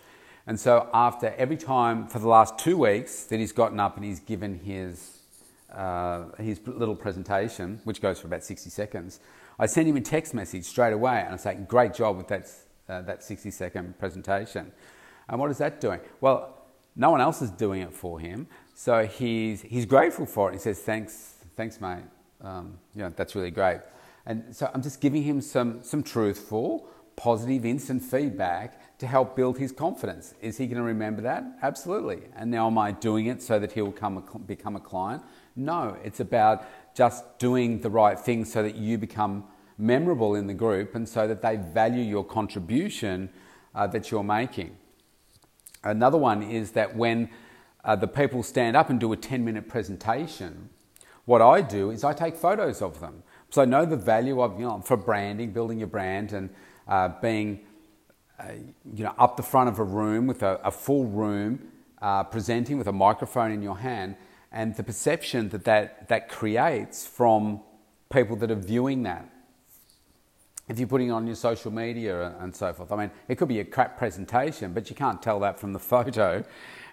And 0.46 0.60
so, 0.60 0.90
after 0.94 1.34
every 1.38 1.56
time 1.56 2.08
for 2.08 2.20
the 2.20 2.28
last 2.28 2.60
two 2.60 2.78
weeks 2.78 3.24
that 3.25 3.40
he's 3.40 3.54
gotten 3.54 3.80
up 3.80 3.96
and 3.96 4.04
he's 4.04 4.20
given 4.20 4.60
his, 4.60 5.20
uh, 5.74 6.25
his 6.38 6.60
little 6.68 6.96
presentation, 6.96 7.80
which 7.86 8.02
goes 8.02 8.20
for 8.20 8.28
about 8.28 8.44
60 8.44 8.70
seconds, 8.70 9.22
I 9.58 9.68
send 9.68 9.88
him 9.88 9.96
a 9.96 10.02
text 10.02 10.34
message 10.34 10.66
straight 10.66 10.92
away 10.92 11.24
and 11.25 11.34
I 11.34 11.38
say, 11.38 11.58
Great 11.68 11.94
job 11.94 12.18
with 12.18 12.28
that, 12.28 12.50
uh, 12.90 13.02
that 13.02 13.24
60 13.24 13.52
second 13.52 13.98
presentation. 14.00 14.72
And 15.30 15.40
what 15.40 15.50
is 15.52 15.58
that 15.60 15.80
doing? 15.80 16.00
Well, 16.22 16.58
no 16.96 17.12
one 17.12 17.22
else 17.22 17.42
is 17.42 17.50
doing 17.50 17.82
it 17.82 17.94
for 17.94 18.20
him. 18.20 18.48
So 18.75 19.06
he's, 19.06 19.62
he's 19.62 19.86
grateful 19.86 20.25
for 20.25 20.50
it. 20.50 20.54
He 20.54 20.60
says, 20.60 20.80
Thanks, 20.80 21.36
thanks, 21.56 21.80
mate. 21.80 22.04
Um, 22.42 22.78
you 22.94 23.02
know, 23.02 23.13
that's 23.16 23.36
really 23.36 23.52
great. 23.52 23.80
And 24.25 24.56
so 24.56 24.70
I'm 24.74 24.82
just 24.82 25.02
giving 25.02 25.24
him 25.24 25.42
some, 25.42 25.82
some 25.84 26.04
truthful, 26.04 26.88
positive, 27.16 27.66
instant 27.66 28.02
feedback 28.02 28.98
to 29.00 29.08
help 29.08 29.36
build 29.36 29.58
his 29.58 29.72
confidence. 29.72 30.34
Is 30.42 30.58
he 30.58 30.66
going 30.66 30.78
to 30.78 30.84
remember 30.84 31.22
that? 31.24 31.44
Absolutely. 31.62 32.22
And 32.36 32.50
now 32.50 32.68
am 32.68 32.78
I 32.78 32.92
doing 32.92 33.28
it 33.28 33.42
so 33.42 33.60
that 33.60 33.72
he'll 33.72 33.92
come, 33.92 34.24
become 34.46 34.75
a 34.75 34.80
client? 34.80 35.24
No, 35.56 35.98
it's 36.04 36.20
about 36.20 36.66
just 36.96 37.38
doing 37.40 37.80
the 37.82 37.90
right 37.90 38.20
thing 38.20 38.46
so 38.46 38.63
that 38.63 38.75
you 38.75 38.98
become 38.98 39.46
memorable 39.77 40.36
in 40.36 40.48
the 40.48 40.53
group 40.53 40.96
and 40.96 41.08
so 41.08 41.27
that 41.27 41.42
they 41.42 41.56
value 41.56 42.03
your 42.03 42.24
contribution 42.24 43.30
uh, 43.75 43.88
that 43.88 44.12
you're 44.12 44.24
making. 44.24 44.75
Another 45.84 46.18
one 46.18 46.44
is 46.44 46.72
that 46.72 46.96
when 46.96 47.30
uh, 47.84 47.96
the 47.96 48.08
people 48.08 48.44
stand 48.44 48.77
up 48.77 48.89
and 48.89 49.00
do 49.00 49.12
a 49.12 49.18
10 49.18 49.44
minute 49.44 49.68
presentation, 49.68 50.70
what 51.25 51.42
I 51.42 51.62
do 51.62 51.89
is 51.89 52.03
I 52.03 52.13
take 52.13 52.36
photos 52.36 52.82
of 52.82 53.00
them. 53.00 53.24
So 53.50 53.62
I 53.62 53.65
know 53.65 53.86
the 53.86 53.98
value 53.98 54.42
of, 54.42 54.60
you 54.60 54.65
know, 54.65 54.82
for 54.82 54.98
branding, 54.98 55.51
building 55.51 55.80
your 55.80 55.88
brand 55.88 56.34
and 56.34 56.50
uh, 56.88 57.10
being, 57.22 57.62
uh, 58.39 58.53
you 58.94 59.03
know, 59.03 59.13
up 59.18 59.38
the 59.38 59.44
front 59.44 59.70
of 59.70 59.80
a 59.80 59.84
room 59.84 60.27
with 60.27 60.44
a, 60.44 60.60
a 60.63 60.72
full 60.72 61.06
room, 61.06 61.68
uh, 62.01 62.24
presenting 62.24 62.77
with 62.77 62.88
a 62.88 62.94
microphone 62.94 63.51
in 63.51 63.62
your 63.62 63.77
hand, 63.77 64.15
and 64.51 64.75
the 64.75 64.84
perception 64.84 65.50
that, 65.50 65.65
that 65.65 66.08
that 66.10 66.30
creates 66.30 67.08
from 67.08 67.62
people 68.12 68.36
that 68.38 68.51
are 68.51 68.56
viewing 68.56 69.03
that. 69.03 69.33
If 70.70 70.79
you're 70.79 70.88
putting 70.88 71.10
it 71.10 71.12
on 71.12 71.27
your 71.27 71.36
social 71.36 71.72
media 71.72 72.36
and 72.39 72.55
so 72.55 72.72
forth, 72.72 72.91
I 72.91 72.96
mean, 72.96 73.12
it 73.27 73.36
could 73.36 73.50
be 73.50 73.60
a 73.60 73.65
crap 73.65 73.98
presentation, 73.98 74.74
but 74.74 74.89
you 74.89 74.96
can't 74.96 75.22
tell 75.22 75.39
that 75.41 75.60
from 75.60 75.74
the 75.74 75.79
photo. 75.93 76.43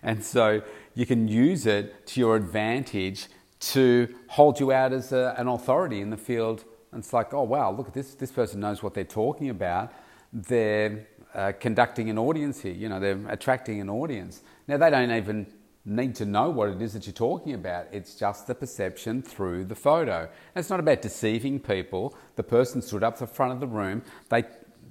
And 0.03 0.25
so 0.25 0.63
you 0.95 1.07
can 1.07 1.29
use 1.29 1.67
it 1.67 2.07
to 2.09 2.21
your 2.21 2.37
advantage 2.37 3.29
to 3.61 4.13
hold 4.29 4.59
you 4.59 4.73
out 4.73 4.93
as 4.93 5.13
a, 5.13 5.35
an 5.37 5.47
authority 5.47 6.01
in 6.01 6.11
the 6.11 6.17
field. 6.17 6.65
And 6.93 7.05
it's 7.05 7.13
like, 7.13 7.33
oh, 7.33 7.43
wow, 7.43 7.71
look 7.71 7.87
at 7.87 7.95
this. 7.95 8.15
This 8.15 8.33
person 8.33 8.61
knows 8.61 8.83
what 8.83 8.95
they're 8.95 9.05
talking 9.05 9.51
about. 9.51 9.93
They're 10.33 11.07
uh, 11.35 11.53
conducting 11.61 12.11
an 12.11 12.19
audience 12.19 12.61
here. 12.61 12.73
You 12.73 12.89
know, 12.89 12.99
they're 12.99 13.21
attracting 13.29 13.81
an 13.81 13.89
audience. 13.89 14.43
Now, 14.67 14.79
they 14.79 14.91
don't 14.91 15.13
even 15.13 15.47
need 15.85 16.15
to 16.17 16.27
know 16.27 16.51
what 16.51 16.69
it 16.69 16.83
is 16.83 16.93
that 16.93 17.07
you're 17.07 17.13
talking 17.13 17.55
about. 17.55 17.87
It's 17.93 18.15
just 18.15 18.47
the 18.47 18.55
perception 18.55 19.23
through 19.23 19.65
the 19.65 19.75
photo. 19.75 20.21
And 20.21 20.63
it's 20.63 20.71
not 20.71 20.81
about 20.81 21.03
deceiving 21.03 21.59
people. 21.61 22.15
The 22.37 22.43
person 22.43 22.83
stood 22.83 23.03
up 23.03 23.19
the 23.19 23.27
front 23.27 23.53
of 23.53 23.61
the 23.61 23.67
room. 23.67 24.03
They 24.29 24.45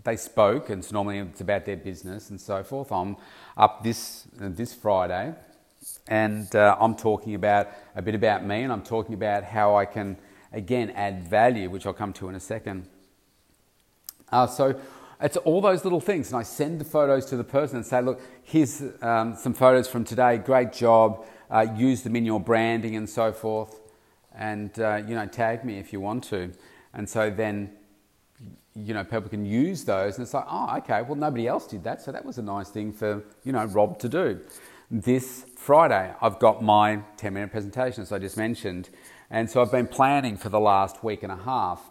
they 0.05 0.15
spoke, 0.15 0.69
and 0.69 0.81
it's 0.81 0.93
normally 0.93 1.19
it's 1.19 1.41
about 1.41 1.65
their 1.65 1.75
business 1.75 2.29
and 2.29 2.39
so 2.39 2.63
forth. 2.63 2.91
I'm 2.91 3.17
up 3.57 3.83
this 3.83 4.27
this 4.33 4.73
Friday 4.73 5.35
and 6.07 6.53
uh, 6.55 6.75
I'm 6.79 6.95
talking 6.95 7.35
about 7.35 7.69
a 7.95 8.01
bit 8.01 8.15
about 8.15 8.45
me 8.45 8.63
and 8.63 8.71
I'm 8.71 8.83
talking 8.83 9.13
about 9.13 9.43
how 9.43 9.75
I 9.75 9.85
can, 9.85 10.17
again, 10.51 10.91
add 10.91 11.23
value, 11.27 11.69
which 11.69 11.85
I'll 11.85 11.93
come 11.93 12.13
to 12.13 12.29
in 12.29 12.35
a 12.35 12.39
second. 12.39 12.87
Uh, 14.31 14.47
so 14.47 14.79
it's 15.21 15.37
all 15.37 15.61
those 15.61 15.83
little 15.83 15.99
things. 15.99 16.29
And 16.29 16.37
I 16.37 16.43
send 16.43 16.79
the 16.79 16.85
photos 16.85 17.25
to 17.27 17.37
the 17.37 17.43
person 17.43 17.77
and 17.77 17.85
say, 17.85 18.01
look, 18.01 18.21
here's 18.43 18.81
um, 19.01 19.35
some 19.35 19.53
photos 19.53 19.87
from 19.87 20.03
today. 20.03 20.37
Great 20.37 20.73
job. 20.73 21.25
Uh, 21.51 21.65
use 21.75 22.03
them 22.03 22.15
in 22.15 22.25
your 22.25 22.39
branding 22.39 22.95
and 22.95 23.09
so 23.09 23.31
forth. 23.31 23.79
And, 24.35 24.77
uh, 24.79 25.01
you 25.07 25.15
know, 25.15 25.25
tag 25.25 25.65
me 25.65 25.79
if 25.79 25.91
you 25.91 25.99
want 25.99 26.23
to. 26.25 26.51
And 26.93 27.09
so 27.09 27.29
then, 27.29 27.71
you 28.75 28.93
know, 28.93 29.03
people 29.03 29.29
can 29.29 29.45
use 29.45 29.83
those. 29.83 30.17
And 30.17 30.23
it's 30.23 30.33
like, 30.33 30.45
oh, 30.47 30.77
okay, 30.77 31.01
well, 31.01 31.15
nobody 31.15 31.47
else 31.47 31.67
did 31.67 31.83
that. 31.83 32.01
So 32.01 32.11
that 32.11 32.23
was 32.23 32.37
a 32.37 32.43
nice 32.43 32.69
thing 32.69 32.93
for, 32.93 33.23
you 33.43 33.51
know, 33.51 33.65
Rob 33.65 33.99
to 33.99 34.09
do 34.09 34.39
this 34.91 35.45
Friday, 35.55 36.13
I've 36.19 36.39
got 36.39 36.63
my 36.63 37.01
10 37.17 37.33
minute 37.33 37.51
presentation, 37.51 38.01
as 38.01 38.11
I 38.11 38.17
just 38.17 38.37
mentioned. 38.37 38.89
And 39.29 39.49
so 39.49 39.61
I've 39.61 39.71
been 39.71 39.87
planning 39.87 40.35
for 40.35 40.49
the 40.49 40.59
last 40.59 41.03
week 41.03 41.21
and 41.21 41.31
a 41.31 41.37
half 41.37 41.81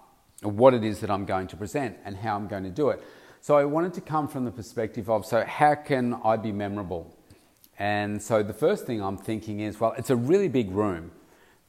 what 0.42 0.75
it 0.75 0.85
is 0.85 1.00
that 1.00 1.11
I'm 1.11 1.25
going 1.25 1.47
to 1.49 1.56
present 1.56 1.97
and 2.04 2.16
how 2.16 2.35
I'm 2.35 2.49
going 2.49 2.64
to 2.64 2.70
do 2.70 2.90
it. 2.90 3.02
So 3.40 3.57
I 3.57 3.64
wanted 3.64 3.95
to 3.95 4.00
come 4.00 4.28
from 4.28 4.45
the 4.45 4.50
perspective 4.50 5.09
of 5.09 5.25
so, 5.25 5.45
how 5.45 5.75
can 5.75 6.14
I 6.25 6.37
be 6.37 6.52
memorable? 6.52 7.14
And 7.78 8.21
so 8.21 8.42
the 8.42 8.52
first 8.52 8.87
thing 8.87 9.02
I'm 9.02 9.16
thinking 9.16 9.61
is 9.61 9.78
well, 9.78 9.95
it's 9.97 10.11
a 10.11 10.16
really 10.16 10.49
big 10.49 10.71
room 10.71 11.12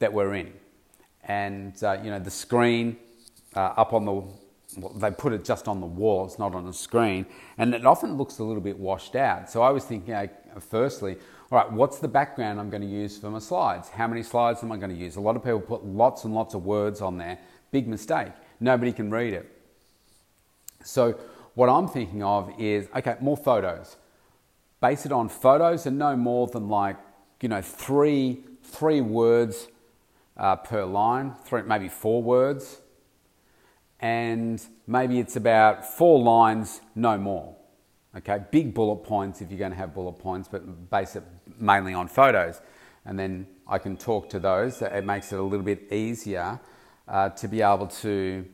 that 0.00 0.12
we're 0.12 0.34
in. 0.34 0.52
And, 1.24 1.80
uh, 1.82 1.98
you 2.02 2.10
know, 2.10 2.18
the 2.18 2.30
screen 2.30 2.96
uh, 3.54 3.74
up 3.76 3.92
on 3.92 4.04
the 4.04 4.22
well, 4.76 4.92
they 4.94 5.10
put 5.10 5.32
it 5.32 5.44
just 5.44 5.66
on 5.66 5.80
the 5.80 5.86
wall, 5.86 6.26
it's 6.26 6.38
not 6.38 6.54
on 6.54 6.66
a 6.68 6.72
screen, 6.72 7.26
and 7.58 7.74
it 7.74 7.84
often 7.84 8.16
looks 8.16 8.38
a 8.38 8.44
little 8.44 8.62
bit 8.62 8.78
washed 8.78 9.16
out. 9.16 9.50
So 9.50 9.62
I 9.62 9.70
was 9.70 9.84
thinking, 9.84 10.14
uh, 10.14 10.28
firstly, 10.60 11.16
all 11.50 11.58
right, 11.58 11.72
what's 11.72 11.98
the 11.98 12.08
background 12.08 12.60
I'm 12.60 12.70
going 12.70 12.82
to 12.82 12.88
use 12.88 13.18
for 13.18 13.30
my 13.30 13.40
slides? 13.40 13.88
How 13.88 14.06
many 14.06 14.22
slides 14.22 14.62
am 14.62 14.70
I 14.70 14.76
going 14.76 14.90
to 14.90 14.96
use? 14.96 15.16
A 15.16 15.20
lot 15.20 15.34
of 15.34 15.42
people 15.42 15.60
put 15.60 15.84
lots 15.84 16.24
and 16.24 16.34
lots 16.34 16.54
of 16.54 16.64
words 16.64 17.00
on 17.00 17.18
there. 17.18 17.38
Big 17.72 17.88
mistake. 17.88 18.32
Nobody 18.60 18.92
can 18.92 19.10
read 19.10 19.32
it. 19.32 19.50
So 20.84 21.18
what 21.54 21.68
I'm 21.68 21.88
thinking 21.88 22.22
of 22.22 22.52
is, 22.58 22.88
okay, 22.94 23.16
more 23.20 23.36
photos. 23.36 23.96
Base 24.80 25.04
it 25.06 25.12
on 25.12 25.28
photos 25.28 25.86
and 25.86 25.98
no 25.98 26.16
more 26.16 26.46
than 26.46 26.68
like, 26.68 26.96
you 27.40 27.48
know, 27.48 27.62
three, 27.62 28.44
three 28.62 29.00
words 29.00 29.68
uh, 30.36 30.56
per 30.56 30.84
line, 30.84 31.34
three, 31.44 31.62
maybe 31.62 31.88
four 31.88 32.22
words 32.22 32.78
and 34.00 34.64
maybe 34.86 35.18
it's 35.18 35.36
about 35.36 35.84
four 35.84 36.20
lines, 36.22 36.80
no 36.94 37.18
more. 37.18 37.54
Okay, 38.16 38.40
big 38.50 38.74
bullet 38.74 39.04
points 39.04 39.40
if 39.40 39.50
you're 39.50 39.58
going 39.58 39.70
to 39.70 39.76
have 39.76 39.94
bullet 39.94 40.18
points, 40.18 40.48
but 40.48 40.90
base 40.90 41.16
it 41.16 41.22
mainly 41.58 41.94
on 41.94 42.08
photos. 42.08 42.60
And 43.04 43.18
then 43.18 43.46
I 43.68 43.78
can 43.78 43.96
talk 43.96 44.28
to 44.30 44.40
those. 44.40 44.82
It 44.82 45.04
makes 45.04 45.32
it 45.32 45.38
a 45.38 45.42
little 45.42 45.64
bit 45.64 45.92
easier 45.92 46.58
uh, 47.06 47.28
to 47.30 47.46
be 47.46 47.62
able 47.62 47.86
to, 47.86 48.44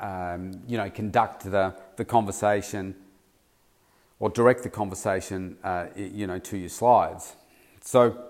um, 0.00 0.62
you 0.66 0.76
know, 0.76 0.90
conduct 0.90 1.44
the, 1.44 1.74
the 1.96 2.04
conversation 2.04 2.94
or 4.18 4.30
direct 4.30 4.62
the 4.62 4.70
conversation, 4.70 5.56
uh, 5.62 5.86
you 5.94 6.26
know, 6.26 6.38
to 6.38 6.56
your 6.56 6.68
slides. 6.68 7.34
So 7.80 8.26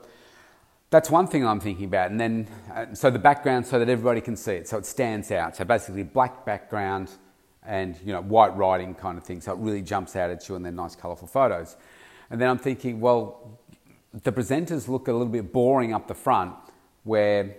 that's 0.91 1.11
one 1.11 1.27
thing 1.27 1.47
I'm 1.47 1.61
thinking 1.61 1.87
about. 1.87 2.11
And 2.11 2.21
then, 2.21 2.49
uh, 2.75 2.95
so 2.95 3.11
the 3.11 3.19
background 3.19 3.67
so 3.67 3.79
that 3.79 3.89
everybody 3.89 4.21
can 4.21 4.37
see 4.37 4.53
it, 4.53 4.69
so 4.69 4.79
it 4.79 4.87
stands 4.87 5.31
out. 5.31 5.57
So 5.57 5.65
basically, 5.65 6.03
black 6.03 6.45
background 6.45 7.11
and 7.65 7.99
you 8.05 8.13
know 8.13 8.23
white 8.23 8.57
writing 8.57 8.95
kind 8.95 9.19
of 9.19 9.25
thing, 9.25 9.41
so 9.41 9.53
it 9.53 9.59
really 9.59 9.83
jumps 9.83 10.15
out 10.15 10.31
at 10.31 10.49
you, 10.49 10.55
and 10.55 10.65
then 10.65 10.77
nice, 10.77 10.95
colourful 10.95 11.29
photos. 11.29 11.77
And 12.31 12.41
then 12.41 12.49
I'm 12.49 12.59
thinking, 12.59 13.01
well, 13.01 13.59
the 14.23 14.33
presenters 14.33 14.89
look 14.89 15.09
a 15.09 15.13
little 15.13 15.27
bit 15.27 15.53
boring 15.53 15.93
up 15.93 16.07
the 16.07 16.15
front, 16.15 16.55
where 17.05 17.57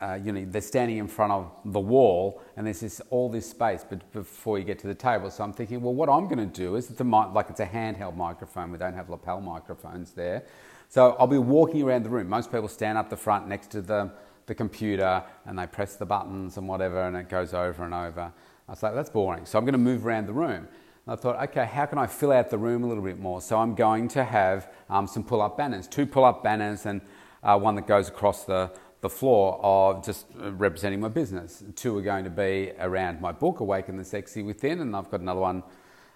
uh, 0.00 0.18
you 0.22 0.32
know 0.32 0.44
they're 0.46 0.60
standing 0.60 0.98
in 0.98 1.08
front 1.08 1.32
of 1.32 1.50
the 1.64 1.80
wall, 1.80 2.42
and 2.56 2.66
there's 2.66 2.80
this 2.80 3.00
all 3.10 3.28
this 3.30 3.48
space, 3.48 3.84
but 3.88 4.10
before 4.12 4.58
you 4.58 4.64
get 4.64 4.78
to 4.80 4.86
the 4.86 4.94
table. 4.94 5.30
So 5.30 5.42
I'm 5.42 5.52
thinking, 5.52 5.80
well, 5.80 5.94
what 5.94 6.08
I'm 6.08 6.24
going 6.26 6.38
to 6.38 6.46
do 6.46 6.76
is, 6.76 6.90
it's 6.90 7.00
a, 7.00 7.04
like 7.04 7.50
it's 7.50 7.60
a 7.60 7.66
handheld 7.66 8.16
microphone. 8.16 8.70
We 8.70 8.78
don't 8.78 8.94
have 8.94 9.08
lapel 9.08 9.40
microphones 9.40 10.12
there. 10.12 10.44
So 10.88 11.16
I'll 11.18 11.26
be 11.26 11.38
walking 11.38 11.82
around 11.82 12.04
the 12.04 12.10
room. 12.10 12.28
Most 12.28 12.52
people 12.52 12.68
stand 12.68 12.96
up 12.96 13.10
the 13.10 13.16
front 13.16 13.48
next 13.48 13.70
to 13.72 13.82
the, 13.82 14.10
the 14.46 14.54
computer 14.54 15.24
and 15.44 15.58
they 15.58 15.66
press 15.66 15.96
the 15.96 16.06
buttons 16.06 16.56
and 16.56 16.68
whatever 16.68 17.02
and 17.02 17.16
it 17.16 17.28
goes 17.28 17.54
over 17.54 17.84
and 17.84 17.92
over. 17.92 18.32
I 18.68 18.72
was 18.72 18.82
like, 18.82 18.94
that's 18.94 19.10
boring. 19.10 19.46
So 19.46 19.58
I'm 19.58 19.64
going 19.64 19.72
to 19.72 19.78
move 19.78 20.06
around 20.06 20.26
the 20.26 20.32
room. 20.32 20.68
I 21.08 21.14
thought, 21.14 21.40
okay, 21.50 21.66
how 21.66 21.86
can 21.86 21.98
I 21.98 22.06
fill 22.06 22.32
out 22.32 22.50
the 22.50 22.58
room 22.58 22.82
a 22.82 22.86
little 22.88 23.02
bit 23.02 23.20
more? 23.20 23.40
So 23.40 23.58
I'm 23.58 23.76
going 23.76 24.08
to 24.08 24.24
have 24.24 24.72
um, 24.90 25.06
some 25.06 25.22
pull 25.22 25.40
up 25.40 25.56
banners, 25.56 25.86
two 25.86 26.04
pull 26.04 26.24
up 26.24 26.42
banners 26.42 26.84
and 26.84 27.00
uh, 27.44 27.56
one 27.56 27.76
that 27.76 27.86
goes 27.86 28.08
across 28.08 28.44
the, 28.44 28.72
the 29.00 29.10
floor 29.10 29.60
of 29.62 30.04
just 30.04 30.26
representing 30.34 31.00
my 31.00 31.08
business. 31.08 31.62
Two 31.74 31.96
are 31.98 32.02
going 32.02 32.24
to 32.24 32.30
be 32.30 32.72
around 32.78 33.20
my 33.20 33.32
book, 33.32 33.60
Awaken 33.60 33.96
the 33.96 34.04
Sexy 34.04 34.42
Within, 34.42 34.80
and 34.80 34.96
I've 34.96 35.10
got 35.10 35.20
another 35.20 35.40
one 35.40 35.62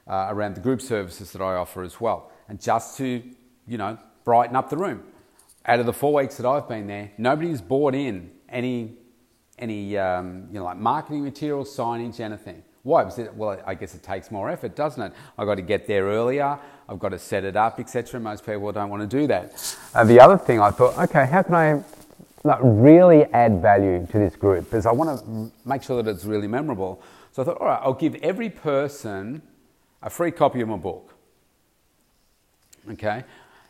uh, 0.07 0.27
around 0.31 0.55
the 0.55 0.61
group 0.61 0.81
services 0.81 1.33
that 1.33 1.43
I 1.43 1.55
offer 1.55 1.83
as 1.83 2.01
well. 2.01 2.33
And 2.49 2.61
just 2.61 2.97
to, 2.99 3.23
you 3.67 3.79
know, 3.79 3.99
brighten 4.25 4.57
up 4.57 4.71
the 4.71 4.77
room. 4.77 5.05
Out 5.67 5.79
of 5.79 5.87
the 5.87 5.93
four 5.93 6.15
weeks 6.15 6.37
that 6.39 6.47
I've 6.47 6.69
been 6.69 6.87
there, 6.87 7.13
nobody's 7.19 7.61
bought 7.61 7.95
in 7.95 8.31
any, 8.49 8.97
any 9.59 9.97
um, 9.99 10.49
you 10.51 10.59
know, 10.59 10.65
like 10.65 10.79
marketing 10.79 11.23
materials, 11.23 11.75
signage, 11.77 12.19
anything. 12.19 12.63
Why? 12.83 13.05
Well, 13.35 13.63
I 13.67 13.75
guess 13.75 13.95
it 13.95 14.03
takes 14.03 14.31
more 14.31 14.49
effort, 14.49 14.75
doesn't 14.75 15.03
it? 15.03 15.13
I've 15.37 15.47
got 15.47 15.57
to 15.57 15.63
get 15.63 15.87
there 15.87 16.05
earlier. 16.05 16.59
I've 16.89 16.99
got 16.99 17.11
to 17.11 17.19
set 17.19 17.45
it 17.45 17.55
up, 17.55 17.79
etc. 17.79 18.19
Most 18.19 18.45
people 18.45 18.73
don't 18.73 18.89
want 18.89 19.09
to 19.09 19.19
do 19.19 19.27
that. 19.27 19.77
Uh, 19.95 20.05
the 20.05 20.19
other 20.19 20.39
thing 20.39 20.61
I 20.61 20.71
thought, 20.71 20.97
okay, 20.99 21.27
how 21.27 21.43
can 21.43 21.55
I 21.55 21.85
like, 22.45 22.59
really 22.63 23.25
add 23.27 23.61
value 23.61 24.07
to 24.07 24.19
this 24.19 24.37
group? 24.37 24.65
Because 24.65 24.87
I 24.87 24.93
want 24.93 25.21
to 25.21 25.53
make 25.69 25.83
sure 25.83 26.03
that 26.03 26.11
it's 26.11 26.25
really 26.25 26.49
memorable. 26.49 27.03
So 27.33 27.43
I 27.43 27.45
thought, 27.45 27.59
all 27.59 27.67
right, 27.67 27.81
I'll 27.83 27.95
give 27.95 28.15
every 28.17 28.51
person 28.51 29.43
a 30.03 30.11
free 30.11 30.31
copy 30.31 30.61
of 30.61 30.69
my 30.69 30.77
book. 30.77 31.15
Okay, 32.91 33.25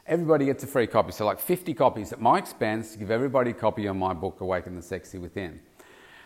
everybody 0.06 0.46
gets 0.46 0.62
a 0.62 0.66
free 0.66 0.86
copy. 0.86 1.12
So 1.12 1.26
like 1.26 1.40
50 1.40 1.74
copies 1.74 2.12
at 2.12 2.20
my 2.20 2.38
expense. 2.38 2.92
To 2.92 2.98
give 2.98 3.10
everybody 3.10 3.50
a 3.50 3.54
copy 3.54 3.86
of 3.86 3.96
my 3.96 4.14
book, 4.14 4.40
Awaken 4.40 4.76
the 4.76 4.82
Sexy 4.82 5.18
Within. 5.18 5.60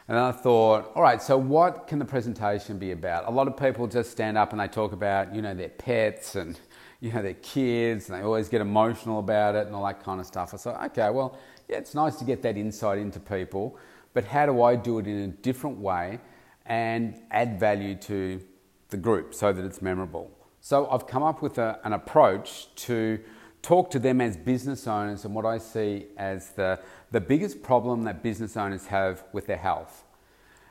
And 0.06 0.18
I 0.18 0.32
thought, 0.32 0.92
all 0.94 1.02
right, 1.02 1.22
so 1.22 1.38
what 1.38 1.86
can 1.86 1.98
the 1.98 2.04
presentation 2.04 2.78
be 2.78 2.92
about? 2.92 3.26
A 3.26 3.30
lot 3.30 3.48
of 3.48 3.56
people 3.56 3.86
just 3.86 4.10
stand 4.10 4.36
up 4.36 4.52
and 4.52 4.60
they 4.60 4.68
talk 4.68 4.92
about, 4.92 5.34
you 5.34 5.40
know, 5.40 5.54
their 5.54 5.70
pets 5.70 6.36
and, 6.36 6.60
you 7.04 7.12
know, 7.12 7.20
their 7.20 7.34
kids, 7.34 8.08
and 8.08 8.18
they 8.18 8.24
always 8.24 8.48
get 8.48 8.62
emotional 8.62 9.18
about 9.18 9.54
it 9.54 9.66
and 9.66 9.76
all 9.76 9.84
that 9.84 10.02
kind 10.02 10.18
of 10.18 10.26
stuff. 10.26 10.54
I 10.54 10.56
thought, 10.56 10.84
okay, 10.86 11.10
well, 11.10 11.38
yeah, 11.68 11.76
it's 11.76 11.94
nice 11.94 12.16
to 12.16 12.24
get 12.24 12.40
that 12.40 12.56
insight 12.56 12.96
into 12.96 13.20
people, 13.20 13.76
but 14.14 14.24
how 14.24 14.46
do 14.46 14.62
I 14.62 14.74
do 14.74 14.98
it 14.98 15.06
in 15.06 15.18
a 15.18 15.28
different 15.28 15.76
way 15.76 16.18
and 16.64 17.20
add 17.30 17.60
value 17.60 17.94
to 17.96 18.40
the 18.88 18.96
group 18.96 19.34
so 19.34 19.52
that 19.52 19.62
it's 19.66 19.82
memorable? 19.82 20.30
So 20.62 20.88
I've 20.88 21.06
come 21.06 21.22
up 21.22 21.42
with 21.42 21.58
a, 21.58 21.78
an 21.84 21.92
approach 21.92 22.74
to 22.86 23.20
talk 23.60 23.90
to 23.90 23.98
them 23.98 24.22
as 24.22 24.38
business 24.38 24.86
owners 24.86 25.26
and 25.26 25.34
what 25.34 25.44
I 25.44 25.58
see 25.58 26.06
as 26.16 26.52
the, 26.52 26.80
the 27.10 27.20
biggest 27.20 27.62
problem 27.62 28.04
that 28.04 28.22
business 28.22 28.56
owners 28.56 28.86
have 28.86 29.24
with 29.34 29.46
their 29.46 29.58
health. 29.58 30.04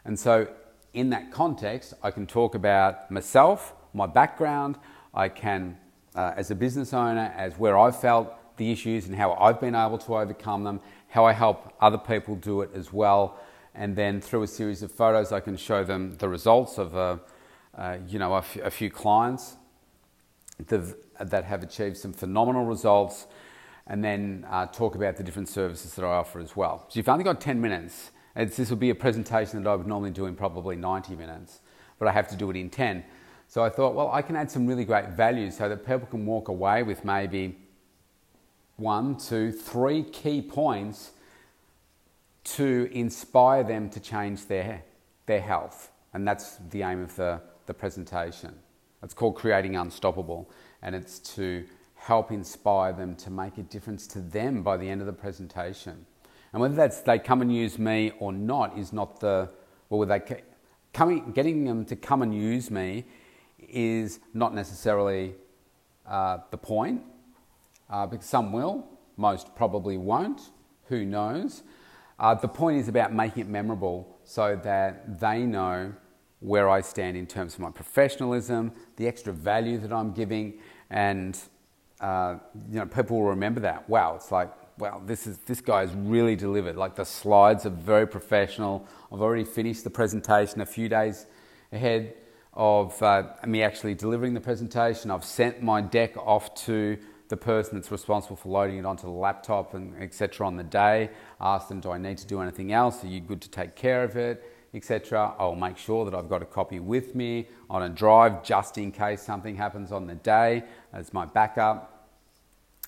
And 0.04 0.20
so, 0.20 0.48
in 0.96 1.12
that 1.12 1.32
context, 1.32 1.94
I 2.02 2.10
can 2.10 2.26
talk 2.26 2.56
about 2.56 3.12
myself, 3.12 3.74
my 3.94 4.08
background, 4.08 4.80
I 5.14 5.30
can, 5.30 5.78
uh, 6.16 6.34
as 6.36 6.52
a 6.52 6.56
business 6.56 6.94
owner, 6.94 7.34
as 7.36 7.58
where 7.58 7.78
I've 7.78 8.00
felt 8.00 8.34
the 8.58 8.72
issues 8.72 9.08
and 9.08 9.16
how 9.16 9.34
I've 9.34 9.60
been 9.60 9.76
able 9.76 9.98
to 10.00 10.16
overcome 10.16 10.64
them, 10.64 10.80
how 11.10 11.26
I 11.26 11.34
help 11.34 11.74
other 11.82 11.98
people 11.98 12.36
do 12.36 12.62
it 12.62 12.70
as 12.74 12.94
well. 12.94 13.40
And 13.76 13.96
then 13.96 14.22
through 14.22 14.44
a 14.44 14.48
series 14.48 14.84
of 14.84 14.92
photos, 14.92 15.32
I 15.32 15.40
can 15.40 15.58
show 15.58 15.84
them 15.84 16.16
the 16.18 16.30
results 16.30 16.78
of 16.78 16.94
a, 16.96 17.20
uh, 17.76 17.98
you 18.08 18.20
know, 18.20 18.34
a, 18.34 18.40
f- 18.40 18.58
a 18.58 18.70
few 18.70 18.92
clients 18.92 19.56
that 20.68 21.44
have 21.46 21.64
achieved 21.64 21.98
some 21.98 22.14
phenomenal 22.14 22.66
results, 22.66 23.26
and 23.88 24.04
then 24.04 24.46
uh, 24.50 24.66
talk 24.68 24.96
about 24.96 25.18
the 25.18 25.24
different 25.24 25.50
services 25.50 25.96
that 25.96 26.06
I 26.06 26.10
offer 26.10 26.40
as 26.40 26.56
well. 26.56 26.86
So 26.88 26.98
you've 26.98 27.10
only 27.10 27.24
got 27.24 27.42
10 27.42 27.60
minutes. 27.60 28.12
It's, 28.36 28.56
this 28.56 28.70
will 28.70 28.78
be 28.78 28.92
a 28.92 28.96
presentation 28.96 29.62
that 29.62 29.70
I 29.70 29.76
would 29.76 29.88
normally 29.88 30.12
do 30.12 30.26
in 30.26 30.36
probably 30.36 30.76
90 30.76 31.16
minutes, 31.16 31.60
but 32.00 32.08
I 32.08 32.12
have 32.12 32.28
to 32.30 32.36
do 32.36 32.50
it 32.50 32.56
in 32.56 32.70
10. 32.70 33.04
So 33.54 33.64
I 33.64 33.70
thought, 33.70 33.94
well, 33.94 34.10
I 34.12 34.24
can 34.24 34.36
add 34.36 34.50
some 34.50 34.66
really 34.66 34.84
great 34.84 35.10
value 35.10 35.52
so 35.52 35.70
that 35.70 35.86
people 35.86 36.08
can 36.08 36.26
walk 36.26 36.48
away 36.48 36.82
with 36.82 37.06
maybe 37.06 37.56
one, 38.78 39.16
two, 39.16 39.52
three 39.52 40.02
key 40.02 40.42
points 40.42 41.12
to 42.46 42.90
inspire 42.92 43.64
them 43.64 43.92
to 43.92 44.00
change 44.00 44.48
their, 44.48 44.84
their 45.28 45.40
health. 45.40 45.92
And 46.16 46.28
that's 46.28 46.58
the 46.72 46.82
aim 46.82 47.04
of 47.04 47.16
the, 47.16 47.42
the 47.68 47.76
presentation. 47.76 48.56
It's 49.04 49.14
called 49.14 49.36
Creating 49.36 49.76
Unstoppable, 49.76 50.50
and 50.82 50.96
it's 50.96 51.20
to 51.36 51.64
help 51.94 52.32
inspire 52.32 52.92
them 52.92 53.16
to 53.18 53.30
make 53.30 53.60
a 53.60 53.62
difference 53.62 54.08
to 54.08 54.20
them 54.20 54.64
by 54.64 54.78
the 54.78 54.90
end 54.90 55.00
of 55.00 55.06
the 55.06 55.14
presentation. 55.14 56.08
And 56.54 56.60
whether 56.60 56.74
that's 56.74 57.02
they 57.02 57.20
come 57.20 57.44
and 57.44 57.56
use 57.56 57.78
me 57.78 58.14
or 58.18 58.34
not 58.34 58.80
is 58.80 58.92
not 58.92 59.20
the, 59.20 59.48
well, 59.90 60.08
they 60.08 60.42
coming, 60.92 61.34
getting 61.34 61.66
them 61.66 61.86
to 61.86 61.96
come 61.96 62.24
and 62.24 62.34
use 62.34 62.72
me 62.72 63.06
is 63.74 64.20
not 64.34 64.54
necessarily 64.54 65.36
uh, 66.06 66.38
the 66.52 66.58
point, 66.58 67.02
uh, 67.90 68.06
because 68.06 68.26
some 68.26 68.52
will, 68.52 68.88
most 69.18 69.56
probably 69.56 69.98
won't, 69.98 70.52
who 70.86 71.06
knows. 71.06 71.64
Uh, 72.20 72.34
the 72.34 72.48
point 72.48 72.78
is 72.78 72.88
about 72.88 73.14
making 73.14 73.42
it 73.42 73.50
memorable 73.50 74.18
so 74.24 74.60
that 74.64 75.20
they 75.20 75.42
know 75.42 75.94
where 76.40 76.70
I 76.70 76.82
stand 76.82 77.16
in 77.18 77.26
terms 77.26 77.54
of 77.56 77.62
my 77.62 77.72
professionalism, 77.72 78.74
the 78.98 79.08
extra 79.08 79.32
value 79.34 79.78
that 79.80 79.94
I'm 79.94 80.12
giving, 80.12 80.60
and 80.90 81.40
uh, 82.00 82.38
you 82.70 82.80
know, 82.80 82.86
people 82.86 83.18
will 83.18 83.30
remember 83.30 83.62
that. 83.62 83.90
Wow, 83.90 84.16
it's 84.16 84.30
like, 84.32 84.52
wow, 84.78 85.02
this 85.06 85.26
is 85.26 85.38
this 85.40 85.62
guy's 85.62 85.94
really 85.94 86.36
delivered. 86.36 86.76
Like 86.76 86.96
the 86.96 87.06
slides 87.06 87.66
are 87.66 87.70
very 87.70 88.06
professional. 88.06 88.86
I've 89.12 89.22
already 89.22 89.46
finished 89.46 89.86
the 89.86 89.90
presentation 89.90 90.60
a 90.60 90.66
few 90.66 90.90
days 90.90 91.28
ahead 91.72 92.14
of 92.56 93.02
uh, 93.02 93.24
me 93.46 93.64
actually 93.64 93.96
delivering 93.96 94.34
the 94.34 94.42
presentation. 94.42 95.12
I've 95.12 95.26
sent 95.26 95.62
my 95.62 95.82
deck 95.82 96.16
off 96.18 96.54
to 96.66 96.98
the 97.30 97.38
person 97.38 97.76
that's 97.76 97.92
responsible 97.92 98.36
for 98.36 98.50
loading 98.50 98.78
it 98.78 98.86
onto 98.86 99.04
the 99.04 99.10
laptop 99.10 99.74
and 99.74 100.00
etc. 100.02 100.46
on 100.46 100.58
the 100.58 100.64
day. 100.64 101.10
Ask 101.42 101.68
them, 101.68 101.80
do 101.80 101.92
I 101.92 101.98
need 101.98 102.18
to 102.20 102.28
do 102.28 102.42
anything 102.42 102.72
else? 102.72 103.04
Are 103.04 103.08
you 103.08 103.22
good 103.22 103.42
to 103.42 103.50
take 103.50 103.76
care 103.76 104.04
of 104.04 104.16
it? 104.16 104.44
etc. 104.74 105.36
I'll 105.38 105.56
make 105.56 105.78
sure 105.78 106.06
that 106.06 106.16
I've 106.16 106.30
got 106.30 106.42
a 106.42 106.46
copy 106.46 106.80
with 106.80 107.16
me 107.16 107.48
on 107.70 107.84
a 107.84 107.90
drive 107.90 108.44
just 108.44 108.78
in 108.78 108.92
case 108.92 109.22
something 109.22 109.56
happens 109.56 109.92
on 109.92 110.08
the 110.08 110.16
day 110.16 110.64
as 110.92 111.14
my 111.14 111.26
backup. 111.26 112.10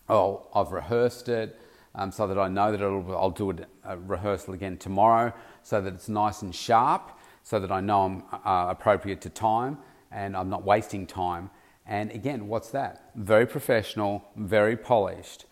Oh, 0.10 0.47
I've 0.54 0.71
rehearsed 0.71 1.30
it 1.30 1.60
um, 1.93 2.12
so 2.12 2.28
that 2.28 2.38
I 2.38 2.47
know 2.47 2.71
that 2.71 2.82
I'll 2.82 3.32
do 3.32 3.56
a 3.84 3.97
rehearsal 3.97 4.54
again 4.54 4.78
tomorrow 4.78 5.34
so 5.63 5.82
that 5.82 5.93
it's 5.93 6.10
nice 6.10 6.41
and 6.41 6.54
sharp, 6.54 7.12
so 7.45 7.62
that 7.62 7.71
I 7.71 7.79
know 7.79 8.01
I'm 8.01 8.23
uh, 8.43 8.69
appropriate 8.69 9.21
to 9.21 9.29
time 9.29 9.77
and 10.12 10.36
I'm 10.36 10.49
not 10.49 10.65
wasting 10.65 11.08
time. 11.08 11.49
And 11.86 12.12
again, 12.12 12.49
what's 12.49 12.71
that? 12.71 13.12
Very 13.15 13.45
professional, 13.45 14.25
very 14.36 14.75
polished. 14.75 15.45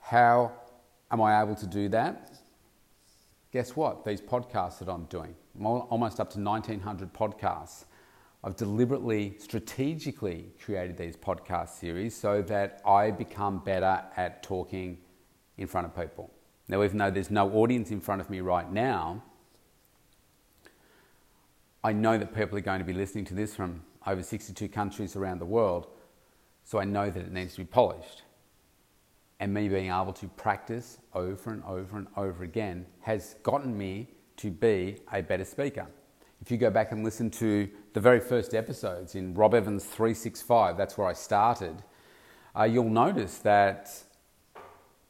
How 0.00 0.52
am 1.10 1.20
I 1.20 1.42
able 1.42 1.56
to 1.56 1.66
do 1.66 1.90
that? 1.90 2.38
guess 3.52 3.74
what? 3.74 4.04
These 4.04 4.20
podcasts 4.20 4.78
that 4.78 4.88
I'm 4.88 5.04
doing, 5.04 5.34
I'm 5.58 5.66
almost 5.66 6.20
up 6.20 6.30
to 6.30 6.40
1900 6.40 7.12
podcasts. 7.12 7.84
I've 8.44 8.56
deliberately, 8.56 9.34
strategically 9.38 10.52
created 10.62 10.96
these 10.96 11.16
podcast 11.16 11.70
series 11.70 12.14
so 12.14 12.40
that 12.42 12.80
I 12.86 13.10
become 13.10 13.58
better 13.58 14.02
at 14.16 14.42
talking 14.42 14.98
in 15.56 15.66
front 15.66 15.86
of 15.86 15.96
people. 15.96 16.30
Now, 16.68 16.84
even 16.84 16.98
though 16.98 17.10
there's 17.10 17.30
no 17.30 17.50
audience 17.52 17.90
in 17.90 18.00
front 18.00 18.20
of 18.20 18.30
me 18.30 18.40
right 18.40 18.70
now, 18.70 19.24
I 21.82 21.92
know 21.92 22.18
that 22.18 22.34
people 22.34 22.58
are 22.58 22.62
going 22.62 22.80
to 22.80 22.84
be 22.84 22.92
listening 22.92 23.24
to 23.26 23.34
this 23.34 23.54
from 23.54 23.82
over 24.06 24.22
62 24.22 24.68
countries 24.68 25.16
around 25.16 25.38
the 25.38 25.46
world, 25.46 25.86
so 26.64 26.78
I 26.78 26.84
know 26.84 27.10
that 27.10 27.20
it 27.20 27.32
needs 27.32 27.54
to 27.54 27.60
be 27.60 27.66
polished 27.66 28.22
and 29.40 29.54
me 29.54 29.68
being 29.68 29.90
able 29.90 30.12
to 30.12 30.26
practice 30.28 30.98
over 31.14 31.50
and 31.52 31.62
over 31.64 31.96
and 31.96 32.08
over 32.16 32.42
again 32.42 32.86
has 33.00 33.36
gotten 33.42 33.76
me 33.76 34.08
to 34.36 34.50
be 34.50 34.98
a 35.12 35.22
better 35.22 35.44
speaker. 35.44 35.86
If 36.40 36.50
you 36.50 36.56
go 36.56 36.70
back 36.70 36.92
and 36.92 37.04
listen 37.04 37.30
to 37.32 37.68
the 37.92 38.00
very 38.00 38.20
first 38.20 38.54
episodes 38.54 39.14
in 39.14 39.34
Rob 39.34 39.54
Evans 39.54 39.84
365, 39.84 40.76
that's 40.76 40.96
where 40.96 41.06
I 41.06 41.12
started, 41.12 41.82
uh, 42.56 42.64
you'll 42.64 42.90
notice 42.90 43.38
that 43.38 43.90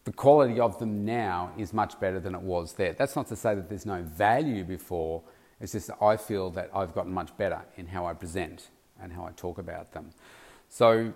the 0.05 0.13
quality 0.13 0.59
of 0.59 0.79
them 0.79 1.05
now 1.05 1.53
is 1.59 1.73
much 1.73 2.01
better 2.01 2.19
than 2.19 2.35
it 2.35 2.41
was 2.41 2.75
there. 2.75 2.95
That's 2.95 3.15
not 3.15 3.27
to 3.29 3.37
say 3.37 3.55
that 3.55 3.69
there's 3.69 3.87
no 3.87 4.03
value 4.03 4.65
before, 4.65 5.23
it's 5.61 5.73
just 5.73 5.89
that 5.89 6.03
I 6.03 6.17
feel 6.17 6.51
that 6.51 6.71
I've 6.75 6.95
gotten 6.95 7.13
much 7.13 7.37
better 7.37 7.63
in 7.77 7.87
how 7.87 8.07
I 8.07 8.15
present 8.15 8.69
and 9.01 9.13
how 9.13 9.25
I 9.25 9.31
talk 9.33 9.59
about 9.59 9.93
them. 9.93 10.11
So, 10.69 11.13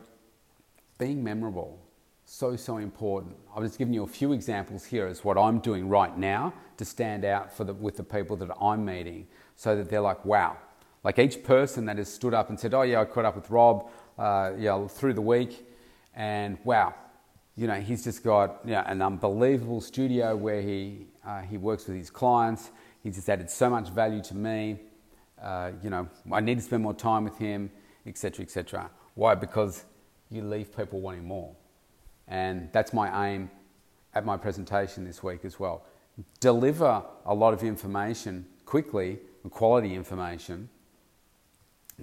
being 0.98 1.22
memorable, 1.22 1.78
so, 2.24 2.56
so 2.56 2.78
important. 2.78 3.36
I've 3.54 3.62
just 3.62 3.78
given 3.78 3.92
you 3.92 4.04
a 4.04 4.08
few 4.08 4.32
examples 4.32 4.84
here 4.84 5.06
as 5.06 5.24
what 5.24 5.36
I'm 5.36 5.58
doing 5.58 5.88
right 5.88 6.16
now 6.16 6.54
to 6.76 6.84
stand 6.84 7.24
out 7.24 7.52
for 7.52 7.64
the, 7.64 7.74
with 7.74 7.96
the 7.96 8.04
people 8.04 8.36
that 8.36 8.50
I'm 8.60 8.84
meeting 8.84 9.26
so 9.56 9.76
that 9.76 9.90
they're 9.90 10.00
like, 10.00 10.24
wow. 10.24 10.56
Like 11.04 11.18
each 11.18 11.42
person 11.42 11.84
that 11.86 11.98
has 11.98 12.12
stood 12.12 12.32
up 12.32 12.48
and 12.48 12.58
said, 12.58 12.74
oh, 12.74 12.82
yeah, 12.82 13.00
I 13.00 13.04
caught 13.04 13.24
up 13.24 13.36
with 13.36 13.50
Rob 13.50 13.90
uh, 14.18 14.52
yeah, 14.58 14.86
through 14.86 15.14
the 15.14 15.22
week, 15.22 15.66
and 16.14 16.58
wow, 16.64 16.94
you 17.56 17.66
know, 17.66 17.80
he's 17.80 18.04
just 18.04 18.22
got 18.22 18.60
you 18.64 18.72
know, 18.72 18.82
an 18.86 19.02
unbelievable 19.02 19.80
studio 19.80 20.36
where 20.36 20.62
he, 20.62 21.06
uh, 21.26 21.40
he 21.40 21.58
works 21.58 21.86
with 21.86 21.96
his 21.96 22.10
clients. 22.10 22.70
He's 23.02 23.16
just 23.16 23.28
added 23.28 23.50
so 23.50 23.68
much 23.68 23.90
value 23.90 24.22
to 24.22 24.36
me. 24.36 24.80
Uh, 25.40 25.72
you 25.82 25.90
know, 25.90 26.08
I 26.30 26.40
need 26.40 26.58
to 26.58 26.62
spend 26.62 26.82
more 26.82 26.94
time 26.94 27.24
with 27.24 27.36
him, 27.38 27.70
etc., 28.06 28.44
etc. 28.44 28.90
Why? 29.14 29.34
Because 29.34 29.84
you 30.30 30.42
leave 30.42 30.74
people 30.76 31.00
wanting 31.00 31.24
more. 31.24 31.54
And 32.28 32.68
that's 32.72 32.92
my 32.92 33.28
aim 33.28 33.50
at 34.14 34.24
my 34.24 34.36
presentation 34.36 35.04
this 35.04 35.22
week 35.22 35.44
as 35.44 35.58
well. 35.58 35.84
Deliver 36.40 37.02
a 37.26 37.34
lot 37.34 37.54
of 37.54 37.62
information 37.62 38.46
quickly, 38.64 39.18
quality 39.50 39.94
information, 39.94 40.68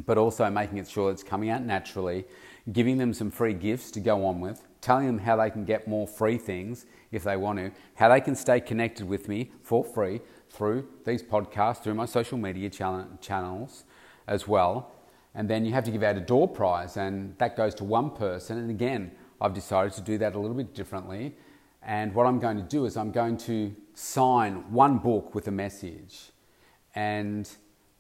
but 0.06 0.18
also 0.18 0.50
making 0.50 0.78
it 0.78 0.90
sure 0.90 1.12
it's 1.12 1.24
coming 1.24 1.50
out 1.50 1.64
naturally, 1.64 2.26
giving 2.72 2.98
them 2.98 3.14
some 3.14 3.32
free 3.32 3.54
gifts 3.54 3.92
to 3.92 4.00
go 4.00 4.26
on 4.26 4.40
with, 4.40 4.68
telling 4.82 5.08
them 5.08 5.20
how 5.20 5.36
they 5.36 5.50
can 5.50 5.66
get 5.66 5.88
more 5.88 6.08
free 6.08 6.38
things 6.38 6.86
if 7.12 7.24
they 7.24 7.38
want 7.38 7.58
to, 7.58 7.72
how 7.96 8.10
they 8.10 8.22
can 8.22 8.36
stay 8.36 8.60
connected 8.60 9.08
with 9.08 9.28
me 9.28 9.52
for 9.64 9.84
free 9.84 10.22
through 10.50 10.88
these 11.06 11.24
podcasts, 11.24 11.84
through 11.84 11.94
my 11.94 12.06
social 12.06 12.38
media 12.38 12.70
channels, 12.70 13.84
as 14.28 14.48
well. 14.48 14.92
And 15.36 15.50
then 15.50 15.66
you 15.66 15.74
have 15.74 15.84
to 15.86 15.92
give 15.92 16.04
out 16.04 16.18
a 16.18 16.22
door 16.22 16.48
prize, 16.48 16.98
and 16.98 17.38
that 17.38 17.56
goes 17.56 17.76
to 17.76 17.84
one 17.84 18.12
person. 18.12 18.58
And 18.58 18.70
again, 18.70 19.12
I've 19.40 19.54
decided 19.54 19.94
to 19.94 20.02
do 20.02 20.18
that 20.18 20.36
a 20.36 20.40
little 20.40 20.58
bit 20.58 20.74
differently. 20.74 21.36
And 21.82 22.14
what 22.14 22.26
I'm 22.26 22.40
going 22.40 22.58
to 22.58 22.64
do 22.64 22.86
is 22.86 22.98
I'm 22.98 23.12
going 23.12 23.38
to 23.38 23.74
sign 23.94 24.72
one 24.72 24.98
book 24.98 25.34
with 25.34 25.48
a 25.48 25.52
message. 25.52 26.32
And 26.96 27.50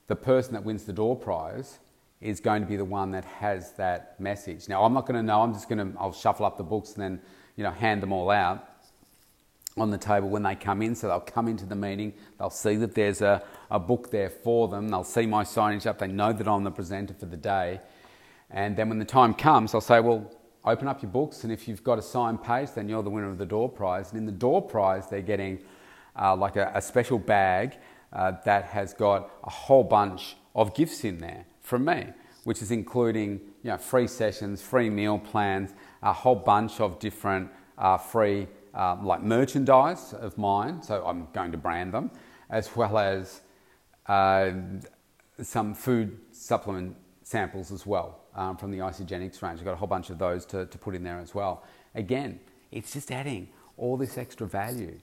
the 0.07 0.15
person 0.15 0.53
that 0.53 0.63
wins 0.63 0.83
the 0.83 0.93
door 0.93 1.15
prize 1.15 1.79
is 2.19 2.39
going 2.41 2.61
to 2.61 2.67
be 2.67 2.75
the 2.75 2.83
one 2.83 3.11
that 3.11 3.23
has 3.23 3.71
that 3.73 4.19
message. 4.19 4.67
Now, 4.67 4.83
I'm 4.83 4.93
not 4.93 5.05
going 5.05 5.15
to 5.15 5.23
know. 5.23 5.41
I'm 5.41 5.53
just 5.53 5.69
going 5.69 5.93
to, 5.93 5.97
I'll 5.99 6.11
shuffle 6.11 6.45
up 6.45 6.57
the 6.57 6.63
books 6.63 6.93
and 6.93 7.01
then, 7.01 7.21
you 7.55 7.63
know, 7.63 7.71
hand 7.71 8.03
them 8.03 8.11
all 8.11 8.29
out 8.29 8.68
on 9.81 9.89
the 9.89 9.97
table 9.97 10.29
when 10.29 10.43
they 10.43 10.55
come 10.55 10.81
in. 10.81 10.95
So 10.95 11.07
they'll 11.07 11.19
come 11.19 11.47
into 11.47 11.65
the 11.65 11.75
meeting, 11.75 12.13
they'll 12.37 12.49
see 12.49 12.75
that 12.77 12.95
there's 12.95 13.21
a, 13.21 13.43
a 13.71 13.79
book 13.79 14.11
there 14.11 14.29
for 14.29 14.67
them, 14.67 14.89
they'll 14.89 15.03
see 15.03 15.25
my 15.25 15.43
signage 15.43 15.85
up, 15.85 15.99
they 15.99 16.07
know 16.07 16.33
that 16.33 16.47
I'm 16.47 16.63
the 16.63 16.71
presenter 16.71 17.13
for 17.13 17.25
the 17.25 17.37
day. 17.37 17.79
And 18.51 18.75
then 18.75 18.89
when 18.89 18.99
the 18.99 19.05
time 19.05 19.33
comes, 19.33 19.73
I'll 19.73 19.81
say, 19.81 19.99
well, 19.99 20.31
open 20.65 20.87
up 20.87 21.01
your 21.01 21.11
books, 21.11 21.43
and 21.43 21.53
if 21.53 21.67
you've 21.67 21.83
got 21.83 21.99
a 21.99 22.01
signed 22.01 22.43
page, 22.43 22.69
then 22.75 22.89
you're 22.89 23.03
the 23.03 23.09
winner 23.09 23.29
of 23.29 23.37
the 23.37 23.45
door 23.45 23.69
prize. 23.69 24.09
And 24.09 24.17
in 24.17 24.25
the 24.25 24.31
door 24.31 24.61
prize, 24.61 25.07
they're 25.07 25.21
getting 25.21 25.59
uh, 26.19 26.35
like 26.35 26.55
a, 26.55 26.71
a, 26.75 26.81
special 26.81 27.17
bag 27.17 27.77
uh, 28.11 28.33
that 28.43 28.65
has 28.65 28.93
got 28.93 29.31
a 29.43 29.49
whole 29.49 29.83
bunch 29.83 30.35
of 30.55 30.75
gifts 30.75 31.03
in 31.03 31.19
there 31.19 31.45
from 31.61 31.85
me, 31.85 32.07
which 32.43 32.61
is 32.61 32.71
including 32.71 33.39
you 33.63 33.71
know, 33.71 33.77
free 33.77 34.07
sessions, 34.07 34.61
free 34.61 34.89
meal 34.89 35.19
plans, 35.19 35.73
a 36.01 36.11
whole 36.11 36.35
bunch 36.35 36.79
of 36.79 36.99
different 36.99 37.49
uh, 37.77 37.97
free 37.97 38.47
um, 38.73 39.05
like 39.05 39.21
merchandise 39.21 40.13
of 40.13 40.37
mine. 40.37 40.81
So 40.81 41.03
I'm 41.05 41.27
going 41.33 41.51
to 41.51 41.57
brand 41.57 41.93
them, 41.93 42.11
as 42.49 42.75
well 42.75 42.97
as 42.97 43.41
uh, 44.07 44.51
some 45.41 45.73
food 45.73 46.19
supplement 46.31 46.95
samples 47.23 47.71
as 47.71 47.85
well 47.85 48.21
um, 48.35 48.57
from 48.57 48.71
the 48.71 48.79
Isagenix 48.79 49.41
range. 49.41 49.59
I've 49.59 49.65
got 49.65 49.73
a 49.73 49.77
whole 49.77 49.87
bunch 49.87 50.09
of 50.09 50.17
those 50.17 50.45
to, 50.47 50.65
to 50.65 50.77
put 50.77 50.95
in 50.95 51.03
there 51.03 51.19
as 51.19 51.35
well. 51.35 51.63
Again, 51.95 52.39
it's 52.71 52.93
just 52.93 53.11
adding 53.11 53.49
all 53.77 53.97
this 53.97 54.17
extra 54.17 54.47
value 54.47 54.99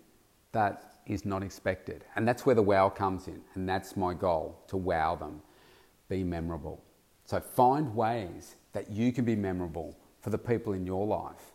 that 0.52 1.00
is 1.07 1.24
not 1.24 1.42
expected. 1.42 2.05
And 2.16 2.26
that's 2.26 2.44
where 2.44 2.55
the 2.55 2.62
wow 2.62 2.88
comes 2.88 3.29
in. 3.29 3.40
And 3.55 3.68
that's 3.68 3.96
my 3.96 4.12
goal 4.14 4.61
to 4.68 4.76
wow 4.76 5.14
them, 5.14 5.40
be 6.09 6.24
memorable. 6.24 6.83
So 7.24 7.40
find 7.40 7.94
ways 7.94 8.57
that 8.72 8.90
you 8.90 9.12
can 9.12 9.24
be 9.24 9.37
memorable 9.37 9.96
for 10.20 10.31
the 10.31 10.38
people 10.38 10.72
in 10.72 10.85
your 10.85 11.07
life 11.07 11.52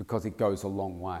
because 0.00 0.24
it 0.24 0.38
goes 0.38 0.62
a 0.62 0.68
long 0.68 0.98
way. 0.98 1.20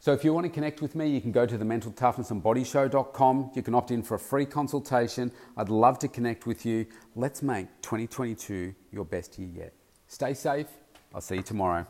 So 0.00 0.14
if 0.14 0.24
you 0.24 0.32
want 0.32 0.46
to 0.46 0.50
connect 0.50 0.80
with 0.80 0.94
me, 0.94 1.06
you 1.06 1.20
can 1.20 1.30
go 1.30 1.44
to 1.44 1.58
the 1.58 1.66
mentaltoughnessandbodyshow.com. 1.66 3.50
You 3.54 3.62
can 3.62 3.74
opt 3.74 3.90
in 3.90 4.02
for 4.02 4.14
a 4.14 4.18
free 4.18 4.46
consultation. 4.46 5.32
I'd 5.58 5.68
love 5.68 5.98
to 5.98 6.08
connect 6.08 6.46
with 6.46 6.64
you. 6.64 6.86
Let's 7.14 7.42
make 7.42 7.66
2022 7.82 8.74
your 8.90 9.04
best 9.04 9.38
year 9.38 9.50
yet. 9.54 9.74
Stay 10.06 10.32
safe. 10.32 10.68
I'll 11.14 11.20
see 11.20 11.36
you 11.36 11.42
tomorrow. 11.42 11.86